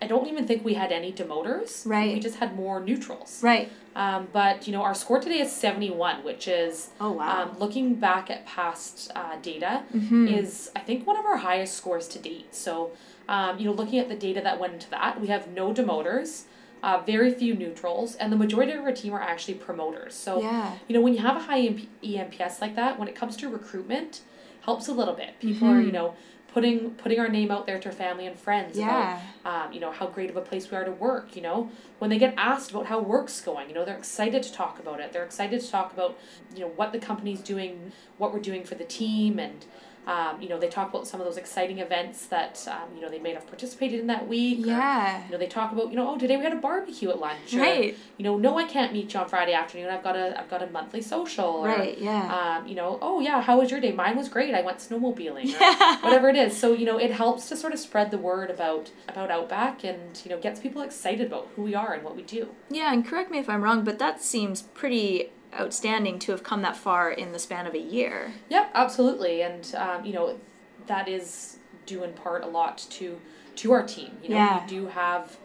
I 0.00 0.06
don't 0.06 0.26
even 0.26 0.46
think 0.48 0.64
we 0.64 0.74
had 0.74 0.90
any 0.90 1.12
demoters. 1.12 1.84
Right. 1.86 2.14
We 2.14 2.18
just 2.20 2.36
had 2.36 2.56
more 2.56 2.80
neutrals. 2.80 3.40
Right. 3.42 3.70
Um, 3.94 4.26
but 4.32 4.66
you 4.66 4.72
know, 4.72 4.82
our 4.82 4.94
score 4.94 5.20
today 5.20 5.40
is 5.40 5.52
seventy 5.52 5.90
one, 5.90 6.24
which 6.24 6.48
is 6.48 6.90
Oh, 7.00 7.12
wow. 7.12 7.42
Um, 7.42 7.58
looking 7.58 7.94
back 7.96 8.30
at 8.30 8.44
past 8.46 9.12
uh, 9.14 9.36
data, 9.42 9.84
Mm-hmm. 9.94 10.28
is 10.28 10.70
I 10.74 10.80
think 10.80 11.06
one 11.06 11.16
of 11.16 11.24
our 11.24 11.36
highest 11.36 11.74
scores 11.76 12.08
to 12.08 12.18
date. 12.18 12.54
So, 12.54 12.92
um, 13.28 13.58
you 13.58 13.64
know, 13.64 13.72
looking 13.72 13.98
at 13.98 14.08
the 14.08 14.14
data 14.16 14.40
that 14.42 14.58
went 14.60 14.74
into 14.74 14.90
that, 14.90 15.20
we 15.20 15.28
have 15.28 15.48
no 15.48 15.72
demoters. 15.72 16.44
Uh, 16.82 17.00
very 17.06 17.32
few 17.32 17.54
neutrals, 17.54 18.16
and 18.16 18.32
the 18.32 18.36
majority 18.36 18.72
of 18.72 18.82
our 18.82 18.90
team 18.90 19.12
are 19.14 19.22
actually 19.22 19.54
promoters. 19.54 20.14
So, 20.14 20.40
Yeah. 20.42 20.72
you 20.88 20.94
know, 20.96 21.00
when 21.00 21.12
you 21.14 21.20
have 21.20 21.36
a 21.36 21.40
high 21.40 21.60
EMP- 21.60 21.88
eNPS 22.02 22.60
like 22.60 22.74
that, 22.74 22.98
when 22.98 23.06
it 23.06 23.14
comes 23.14 23.36
to 23.36 23.48
recruitment, 23.48 24.22
helps 24.62 24.88
a 24.88 24.92
little 24.92 25.14
bit. 25.14 25.38
People 25.38 25.68
are, 25.68 25.80
you 25.80 25.92
know, 25.92 26.14
putting 26.52 26.90
putting 26.94 27.20
our 27.20 27.28
name 27.28 27.52
out 27.52 27.66
there 27.66 27.78
to 27.78 27.90
family 27.92 28.26
and 28.26 28.36
friends 28.36 28.76
Yeah. 28.76 29.20
about, 29.44 29.66
um, 29.66 29.72
you 29.72 29.78
know, 29.78 29.92
how 29.92 30.06
great 30.08 30.28
of 30.28 30.36
a 30.36 30.40
place 30.40 30.72
we 30.72 30.76
are 30.76 30.84
to 30.84 30.90
work. 30.90 31.36
You 31.36 31.42
know, 31.42 31.70
when 32.00 32.10
they 32.10 32.18
get 32.18 32.34
asked 32.36 32.72
about 32.72 32.86
how 32.86 32.98
work's 32.98 33.40
going, 33.40 33.68
you 33.68 33.74
know, 33.76 33.84
they're 33.84 33.96
excited 33.96 34.42
to 34.42 34.52
talk 34.52 34.80
about 34.80 34.98
it. 35.00 35.12
They're 35.12 35.24
excited 35.24 35.60
to 35.60 35.70
talk 35.70 35.92
about, 35.92 36.18
you 36.52 36.62
know, 36.62 36.68
what 36.74 36.90
the 36.92 36.98
company's 36.98 37.40
doing, 37.40 37.92
what 38.18 38.32
we're 38.34 38.40
doing 38.40 38.64
for 38.64 38.74
the 38.74 38.84
team, 38.84 39.38
and 39.38 39.64
Um, 40.06 40.42
you 40.42 40.48
know, 40.48 40.58
they 40.58 40.68
talk 40.68 40.90
about 40.90 41.06
some 41.06 41.20
of 41.20 41.26
those 41.26 41.36
exciting 41.36 41.78
events 41.78 42.26
that 42.26 42.66
um, 42.68 42.94
you 42.96 43.00
know 43.00 43.08
they 43.08 43.20
may 43.20 43.34
have 43.34 43.46
participated 43.46 44.00
in 44.00 44.08
that 44.08 44.26
week. 44.26 44.64
or, 44.64 44.68
Yeah. 44.70 45.24
you 45.26 45.30
know, 45.32 45.38
they 45.38 45.46
talk 45.46 45.70
about 45.72 45.90
you 45.90 45.96
know, 45.96 46.10
oh, 46.10 46.18
today 46.18 46.36
we 46.36 46.42
had 46.42 46.52
a 46.52 46.56
barbecue 46.56 47.08
at 47.10 47.20
lunch. 47.20 47.54
Or, 47.54 47.60
Right. 47.60 47.96
You 48.16 48.24
know, 48.24 48.36
no, 48.36 48.58
I 48.58 48.64
can't 48.64 48.92
meet 48.92 49.14
you 49.14 49.20
on 49.20 49.28
Friday 49.28 49.52
afternoon. 49.52 49.88
I've 49.90 50.02
got 50.02 50.16
a 50.16 50.38
I've 50.40 50.50
got 50.50 50.60
a 50.62 50.66
monthly 50.66 51.02
social. 51.02 51.44
Or, 51.46 51.68
Right, 51.68 51.96
yeah. 51.98 52.58
Um, 52.60 52.66
you 52.66 52.74
know, 52.74 52.98
oh 53.00 53.20
yeah, 53.20 53.40
how 53.42 53.60
was 53.60 53.70
your 53.70 53.80
day? 53.80 53.92
Mine 53.92 54.16
was 54.16 54.28
great. 54.28 54.54
I 54.54 54.62
went 54.62 54.78
snowmobiling. 54.78 55.54
Or 55.60 55.96
whatever 56.04 56.28
it 56.28 56.36
is. 56.36 56.56
So 56.56 56.72
you 56.72 56.84
know, 56.84 56.98
it 56.98 57.12
helps 57.12 57.48
to 57.50 57.56
sort 57.56 57.72
of 57.72 57.78
spread 57.78 58.10
the 58.10 58.18
word 58.18 58.50
about 58.50 58.90
about 59.08 59.30
Outback, 59.30 59.84
and 59.84 60.20
you 60.24 60.30
know, 60.30 60.38
gets 60.38 60.58
people 60.58 60.82
excited 60.82 61.26
about 61.28 61.48
who 61.54 61.62
we 61.62 61.74
are 61.76 61.92
and 61.92 62.02
what 62.02 62.16
we 62.16 62.22
do. 62.22 62.48
Yeah, 62.70 62.92
and 62.92 63.06
correct 63.06 63.30
me 63.30 63.38
if 63.38 63.48
I'm 63.48 63.62
wrong, 63.62 63.84
but 63.84 63.98
that 64.00 64.20
seems 64.20 64.62
pretty 64.62 65.30
outstanding 65.58 66.18
to 66.20 66.32
have 66.32 66.42
come 66.42 66.62
that 66.62 66.76
far 66.76 67.10
in 67.10 67.32
the 67.32 67.38
span 67.38 67.66
of 67.66 67.74
a 67.74 67.78
year. 67.78 68.32
Yep, 68.48 68.70
absolutely, 68.74 69.42
and 69.42 69.74
um, 69.76 70.04
you 70.04 70.12
know, 70.12 70.38
that 70.86 71.08
is 71.08 71.58
due 71.86 72.04
in 72.04 72.12
part 72.12 72.42
a 72.44 72.46
lot 72.46 72.78
to 72.90 73.18
to 73.56 73.72
our 73.72 73.82
team. 73.86 74.12
You 74.22 74.30
know, 74.30 74.36
Yeah. 74.36 74.62
we 74.62 74.68
do 74.68 74.86
have 74.86 75.36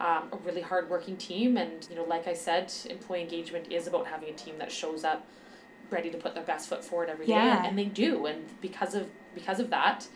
um, 0.00 0.28
a 0.32 0.36
really 0.44 0.60
hardworking 0.60 1.16
team, 1.16 1.56
and 1.56 1.86
you 1.90 1.96
know, 1.96 2.04
like 2.04 2.26
I 2.28 2.34
said, 2.34 2.72
employee 2.88 3.22
engagement 3.22 3.72
is 3.72 3.86
about 3.86 4.06
having 4.06 4.28
a 4.28 4.32
team 4.32 4.58
that 4.58 4.70
shows 4.70 5.04
up 5.04 5.26
ready 5.90 6.10
to 6.10 6.18
put 6.18 6.34
their 6.34 6.44
best 6.44 6.68
foot 6.68 6.84
forward 6.84 7.08
every 7.08 7.26
day, 7.26 7.32
Yeah. 7.32 7.58
and, 7.58 7.66
and 7.68 7.78
they 7.78 7.84
do, 7.86 8.26
and 8.26 8.44
because 8.60 8.94
of 8.94 9.08
because 9.34 9.58
of 9.60 9.70
that. 9.70 10.06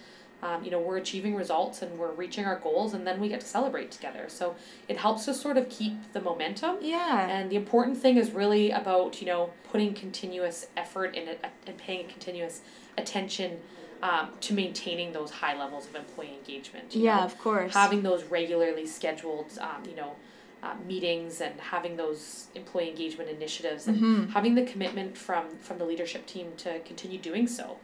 Um, 0.42 0.64
you 0.64 0.70
know 0.70 0.80
we're 0.80 0.96
achieving 0.96 1.34
results 1.34 1.82
and 1.82 1.98
we're 1.98 2.12
reaching 2.12 2.46
our 2.46 2.56
goals 2.58 2.94
and 2.94 3.06
then 3.06 3.20
we 3.20 3.28
get 3.28 3.40
to 3.42 3.46
celebrate 3.46 3.90
together 3.90 4.24
so 4.28 4.54
it 4.88 4.96
helps 4.96 5.28
us 5.28 5.38
sort 5.38 5.58
of 5.58 5.68
keep 5.68 5.92
the 6.14 6.20
momentum 6.22 6.78
Yeah. 6.80 7.28
and 7.28 7.50
the 7.50 7.56
important 7.56 7.98
thing 7.98 8.16
is 8.16 8.30
really 8.30 8.70
about 8.70 9.20
you 9.20 9.26
know 9.26 9.50
putting 9.70 9.92
continuous 9.92 10.66
effort 10.78 11.14
in 11.14 11.28
it 11.28 11.44
and 11.66 11.76
paying 11.76 12.08
continuous 12.08 12.62
attention 12.96 13.58
um, 14.02 14.30
to 14.40 14.54
maintaining 14.54 15.12
those 15.12 15.30
high 15.30 15.58
levels 15.58 15.86
of 15.86 15.94
employee 15.94 16.32
engagement. 16.38 16.94
yeah, 16.94 17.18
know. 17.18 17.24
of 17.24 17.36
course. 17.38 17.74
having 17.74 18.02
those 18.02 18.24
regularly 18.24 18.86
scheduled 18.86 19.50
um, 19.60 19.82
you 19.86 19.94
know 19.94 20.16
uh, 20.62 20.74
meetings 20.86 21.40
and 21.42 21.58
having 21.60 21.96
those 21.98 22.46
employee 22.54 22.88
engagement 22.88 23.28
initiatives 23.28 23.86
and 23.88 23.98
Mhm. 23.98 24.30
having 24.30 24.54
the 24.54 24.62
commitment 24.62 25.18
from 25.18 25.44
from 25.58 25.76
the 25.76 25.84
leadership 25.84 26.24
team 26.26 26.52
to 26.58 26.80
continue 26.80 27.18
doing 27.18 27.46
so. 27.46 27.76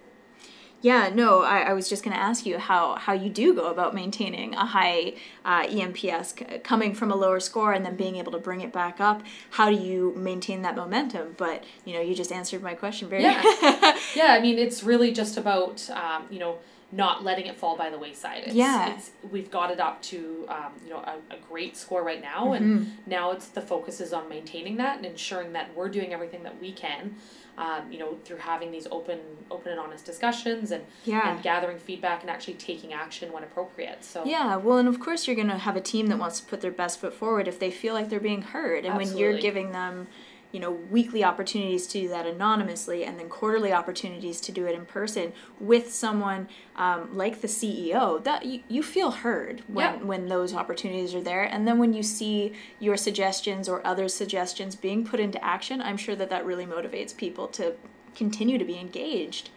Yeah, 0.83 1.11
no, 1.13 1.43
I, 1.43 1.61
I 1.61 1.73
was 1.73 1.89
just 1.89 2.05
going 2.05 2.15
to 2.15 2.23
ask 2.23 2.47
you 2.47 2.59
how, 2.59 2.97
how 2.97 3.13
you 3.13 3.31
do 3.31 3.55
go 3.55 3.67
about 3.67 3.95
maintaining 3.95 4.55
a 4.55 4.67
high 4.67 5.15
uh, 5.45 5.63
eNPS 5.67 6.39
c- 6.39 6.59
coming 6.59 6.95
from 6.95 7.11
a 7.11 7.17
lower 7.17 7.41
score 7.41 7.73
and 7.73 7.85
then 7.85 7.97
being 7.97 8.17
able 8.17 8.33
to 8.33 8.39
bring 8.39 8.61
it 8.61 8.73
back 8.73 9.01
up. 9.01 9.23
How 9.51 9.71
do 9.71 9.75
you 9.75 10.13
maintain 10.17 10.63
that 10.63 10.77
momentum? 10.77 11.35
But, 11.39 11.65
you 11.85 11.95
know, 11.95 12.01
you 12.01 12.15
just 12.15 12.31
answered 12.31 12.63
my 12.63 12.75
question 12.75 13.09
very 13.09 13.23
Yeah. 13.23 13.43
yeah, 14.15 14.33
I 14.33 14.41
mean, 14.41 14.59
it's 14.59 14.83
really 14.83 15.13
just 15.13 15.37
about 15.37 15.89
um, 15.91 16.27
you 16.31 16.39
know 16.39 16.59
not 16.93 17.25
letting 17.25 17.47
it 17.47 17.57
fall 17.57 17.77
by 17.77 17.91
the 17.91 17.99
wayside. 17.99 18.45
It's, 18.47 18.55
Yeah. 18.55 18.95
it's 18.95 19.11
we've 19.31 19.51
got 19.51 19.71
it 19.71 19.81
up 19.81 20.01
to 20.03 20.47
um, 20.49 20.73
you 20.85 20.91
know 20.91 20.99
a, 20.99 21.17
a 21.35 21.39
great 21.49 21.77
score 21.77 22.03
right 22.05 22.23
now, 22.23 22.47
Mhm. 22.47 22.57
and 22.57 22.93
now 23.07 23.33
it's 23.33 23.49
the 23.49 23.61
focus 23.61 24.01
is 24.01 24.13
on 24.13 24.29
maintaining 24.29 24.77
that 24.77 24.97
and 24.99 25.07
ensuring 25.07 25.53
that 25.55 25.75
we're 25.77 25.89
doing 25.89 26.13
everything 26.13 26.43
that 26.45 26.61
we 26.61 26.73
can. 26.73 27.17
Um, 27.59 27.91
you 27.91 27.99
know, 27.99 28.19
through 28.27 28.37
having 28.37 28.71
these 28.71 28.87
open, 28.91 29.19
open 29.51 29.73
and 29.73 29.81
honest 29.81 30.05
discussions, 30.05 30.73
and 30.73 30.85
yeah. 31.07 31.31
and 31.31 31.43
gathering 31.43 31.79
feedback 31.79 32.21
and 32.21 32.29
actually 32.29 32.53
taking 32.55 32.93
action 32.93 33.33
when 33.33 33.43
appropriate. 33.43 34.05
So 34.05 34.27
Yeah, 34.27 34.57
well, 34.57 34.77
and 34.77 34.87
of 34.87 35.01
course, 35.01 35.27
you're 35.27 35.37
going 35.37 35.49
to 35.49 35.57
have 35.57 35.75
a 35.75 35.81
team 35.81 36.09
that 36.09 36.19
wants 36.19 36.39
to 36.41 36.47
put 36.47 36.61
their 36.61 36.71
best 36.71 37.01
foot 37.01 37.15
forward 37.15 37.49
if 37.49 37.59
they 37.59 37.71
feel 37.71 37.95
like 37.95 38.11
they're 38.11 38.21
being 38.21 38.43
heard. 38.43 38.85
And 38.85 38.95
when 38.95 39.17
you're 39.17 39.39
giving 39.39 39.73
them, 39.73 40.07
you 40.57 40.63
know, 40.63 40.71
weekly 40.71 41.23
opportunities 41.23 41.87
to 41.87 42.01
do 42.01 42.09
that 42.09 42.25
anonymously 42.25 43.05
and 43.05 43.19
then 43.19 43.29
quarterly 43.29 43.75
opportunities 43.75 44.41
to 44.41 44.51
do 44.51 44.65
it 44.65 44.75
in 44.75 44.87
person 44.87 45.35
with 45.61 45.93
someone 45.93 46.49
um, 46.77 47.15
like 47.15 47.43
the 47.43 47.47
CEO, 47.47 48.25
that 48.25 48.47
you, 48.47 48.63
you 48.67 48.83
feel 48.83 49.11
heard 49.11 49.63
when, 49.69 49.99
Yeah. 49.99 50.03
when 50.03 50.29
those 50.31 50.55
opportunities 50.55 51.15
are 51.15 51.21
there. 51.21 51.43
And 51.43 51.69
then 51.69 51.79
when 51.79 51.93
you 51.93 52.03
see 52.03 52.55
your 52.81 52.97
suggestions 52.97 53.69
or 53.69 53.87
others' 53.87 54.15
suggestions 54.15 54.77
being 54.77 55.05
put 55.05 55.21
into 55.21 55.45
action, 55.45 55.83
I'm 55.83 55.99
sure 55.99 56.17
that 56.17 56.31
that 56.31 56.47
really 56.47 56.65
motivates 56.65 57.15
people 57.15 57.49
to 57.49 57.75
continue 58.15 58.57
to 58.57 58.65
be 58.65 58.79
engaged. 58.79 59.51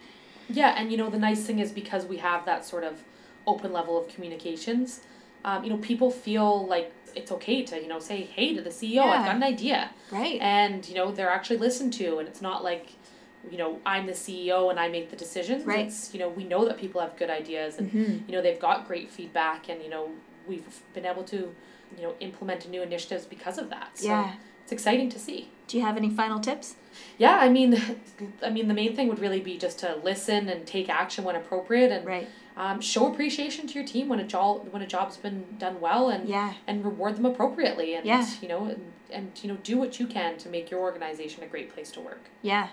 Yeah, 0.50 0.74
and 0.76 0.90
you 0.92 0.98
know 0.98 1.08
the 1.08 1.18
nice 1.18 1.46
thing 1.46 1.60
is 1.60 1.72
because 1.72 2.04
we 2.04 2.18
have 2.18 2.44
that 2.44 2.66
sort 2.66 2.84
of 2.84 3.04
open 3.46 3.72
level 3.72 3.96
of 3.96 4.06
communications, 4.08 5.00
um, 5.44 5.64
you 5.64 5.70
know 5.70 5.78
people 5.78 6.10
feel 6.10 6.66
like 6.66 6.92
it's 7.14 7.32
okay 7.32 7.62
to 7.64 7.80
you 7.80 7.88
know 7.88 7.98
say 7.98 8.22
hey 8.22 8.54
to 8.54 8.62
the 8.62 8.70
CEO 8.70 8.94
Yeah. 8.94 9.04
I've 9.06 9.26
got 9.26 9.36
an 9.36 9.42
idea, 9.42 9.90
Right. 10.10 10.38
and 10.40 10.86
you 10.88 10.94
know 10.94 11.10
they're 11.12 11.30
actually 11.30 11.56
listened 11.58 11.92
to, 11.94 12.18
and 12.18 12.28
it's 12.28 12.42
not 12.42 12.62
like 12.64 12.92
you 13.50 13.56
know 13.58 13.80
I'm 13.86 14.06
the 14.06 14.12
CEO 14.12 14.70
and 14.70 14.78
I 14.78 14.88
make 14.88 15.10
the 15.10 15.16
decisions. 15.16 15.64
Right. 15.64 15.86
It's 15.86 16.12
you 16.14 16.20
know 16.20 16.28
we 16.28 16.44
know 16.44 16.64
that 16.66 16.78
people 16.78 17.00
have 17.00 17.16
good 17.16 17.30
ideas 17.30 17.78
and 17.78 17.90
hmm 17.90 18.18
you 18.26 18.32
know 18.34 18.42
they've 18.42 18.60
got 18.60 18.86
great 18.86 19.10
feedback, 19.10 19.68
and 19.68 19.82
you 19.82 19.90
know 19.90 20.10
we've 20.46 20.80
been 20.94 21.06
able 21.06 21.24
to 21.24 21.36
you 21.96 22.02
know 22.02 22.14
implement 22.20 22.68
new 22.70 22.82
initiatives 22.82 23.24
because 23.26 23.58
of 23.58 23.70
that. 23.70 23.90
So 23.98 24.06
Yeah. 24.08 24.34
it's 24.62 24.72
exciting 24.72 25.08
to 25.10 25.18
see. 25.18 25.48
Do 25.66 25.78
you 25.78 25.84
have 25.84 25.96
any 25.96 26.10
final 26.10 26.40
tips? 26.40 26.74
Yeah, 27.18 27.36
I 27.36 27.48
mean, 27.48 27.80
I 28.42 28.50
mean, 28.50 28.66
the 28.68 28.74
main 28.74 28.94
thing 28.96 29.06
would 29.08 29.20
really 29.20 29.40
be 29.40 29.56
just 29.58 29.78
to 29.80 29.96
listen 30.02 30.48
and 30.48 30.66
take 30.66 30.88
action 30.88 31.24
when 31.24 31.36
appropriate, 31.36 31.90
and 31.92 32.04
Right. 32.04 32.28
Um, 32.56 32.80
show 32.80 33.12
appreciation 33.12 33.66
to 33.68 33.74
your 33.74 33.84
team 33.86 34.08
when 34.08 34.20
a 34.20 34.26
job 34.26 34.68
when 34.70 34.82
a 34.82 34.86
job's 34.86 35.16
been 35.16 35.44
done 35.58 35.80
well, 35.80 36.08
and 36.10 36.28
Yeah. 36.28 36.54
and 36.66 36.84
reward 36.84 37.16
them 37.16 37.24
appropriately, 37.26 37.94
and 37.94 38.04
Yeah. 38.04 38.26
you 38.42 38.48
know, 38.48 38.64
and, 38.66 38.92
and 39.10 39.32
you 39.42 39.48
know, 39.50 39.58
do 39.62 39.78
what 39.78 39.98
you 40.00 40.06
can 40.06 40.36
to 40.38 40.48
make 40.48 40.70
your 40.70 40.80
organization 40.80 41.42
a 41.42 41.46
great 41.46 41.72
place 41.72 41.90
to 41.92 42.00
work. 42.00 42.30
Yeah. 42.42 42.68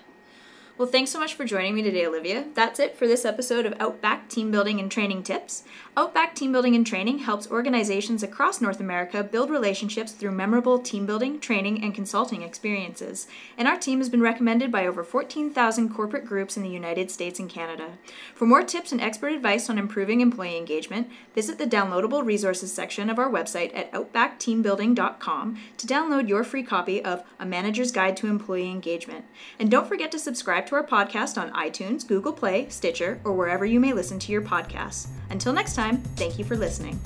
Well, 0.76 0.86
thanks 0.86 1.10
so 1.10 1.18
much 1.18 1.34
for 1.34 1.44
joining 1.44 1.74
me 1.74 1.82
today, 1.82 2.06
Olivia. 2.06 2.46
That's 2.54 2.78
it 2.78 2.96
for 2.96 3.08
this 3.08 3.24
episode 3.24 3.66
of 3.66 3.74
Outback 3.80 4.28
Team 4.28 4.52
Building 4.52 4.78
and 4.78 4.88
Training 4.88 5.24
Tips. 5.24 5.64
Outback 5.98 6.36
Team 6.36 6.52
Building 6.52 6.76
and 6.76 6.86
Training 6.86 7.18
helps 7.18 7.50
organizations 7.50 8.22
across 8.22 8.60
North 8.60 8.78
America 8.78 9.24
build 9.24 9.50
relationships 9.50 10.12
through 10.12 10.30
memorable 10.30 10.78
team 10.78 11.06
building, 11.06 11.40
training, 11.40 11.82
and 11.82 11.92
consulting 11.92 12.42
experiences. 12.42 13.26
And 13.56 13.66
our 13.66 13.76
team 13.76 13.98
has 13.98 14.08
been 14.08 14.20
recommended 14.20 14.70
by 14.70 14.86
over 14.86 15.02
14,000 15.02 15.92
corporate 15.92 16.24
groups 16.24 16.56
in 16.56 16.62
the 16.62 16.68
United 16.68 17.10
States 17.10 17.40
and 17.40 17.50
Canada. 17.50 17.98
For 18.32 18.46
more 18.46 18.62
tips 18.62 18.92
and 18.92 19.00
expert 19.00 19.32
advice 19.32 19.68
on 19.68 19.76
improving 19.76 20.20
employee 20.20 20.56
engagement, 20.56 21.10
visit 21.34 21.58
the 21.58 21.66
downloadable 21.66 22.24
resources 22.24 22.72
section 22.72 23.10
of 23.10 23.18
our 23.18 23.28
website 23.28 23.76
at 23.76 23.90
outbackteambuilding.com 23.90 25.58
to 25.78 25.86
download 25.88 26.28
your 26.28 26.44
free 26.44 26.62
copy 26.62 27.04
of 27.04 27.24
A 27.40 27.44
Manager's 27.44 27.90
Guide 27.90 28.16
to 28.18 28.28
Employee 28.28 28.70
Engagement. 28.70 29.24
And 29.58 29.68
don't 29.68 29.88
forget 29.88 30.12
to 30.12 30.20
subscribe 30.20 30.66
to 30.66 30.76
our 30.76 30.86
podcast 30.86 31.36
on 31.42 31.52
iTunes, 31.54 32.06
Google 32.06 32.32
Play, 32.32 32.68
Stitcher, 32.68 33.20
or 33.24 33.32
wherever 33.32 33.66
you 33.66 33.80
may 33.80 33.92
listen 33.92 34.20
to 34.20 34.30
your 34.30 34.42
podcasts. 34.42 35.08
Until 35.30 35.52
next 35.52 35.74
time, 35.88 36.02
thank 36.16 36.38
you 36.38 36.44
for 36.44 36.56
listening. 36.56 36.98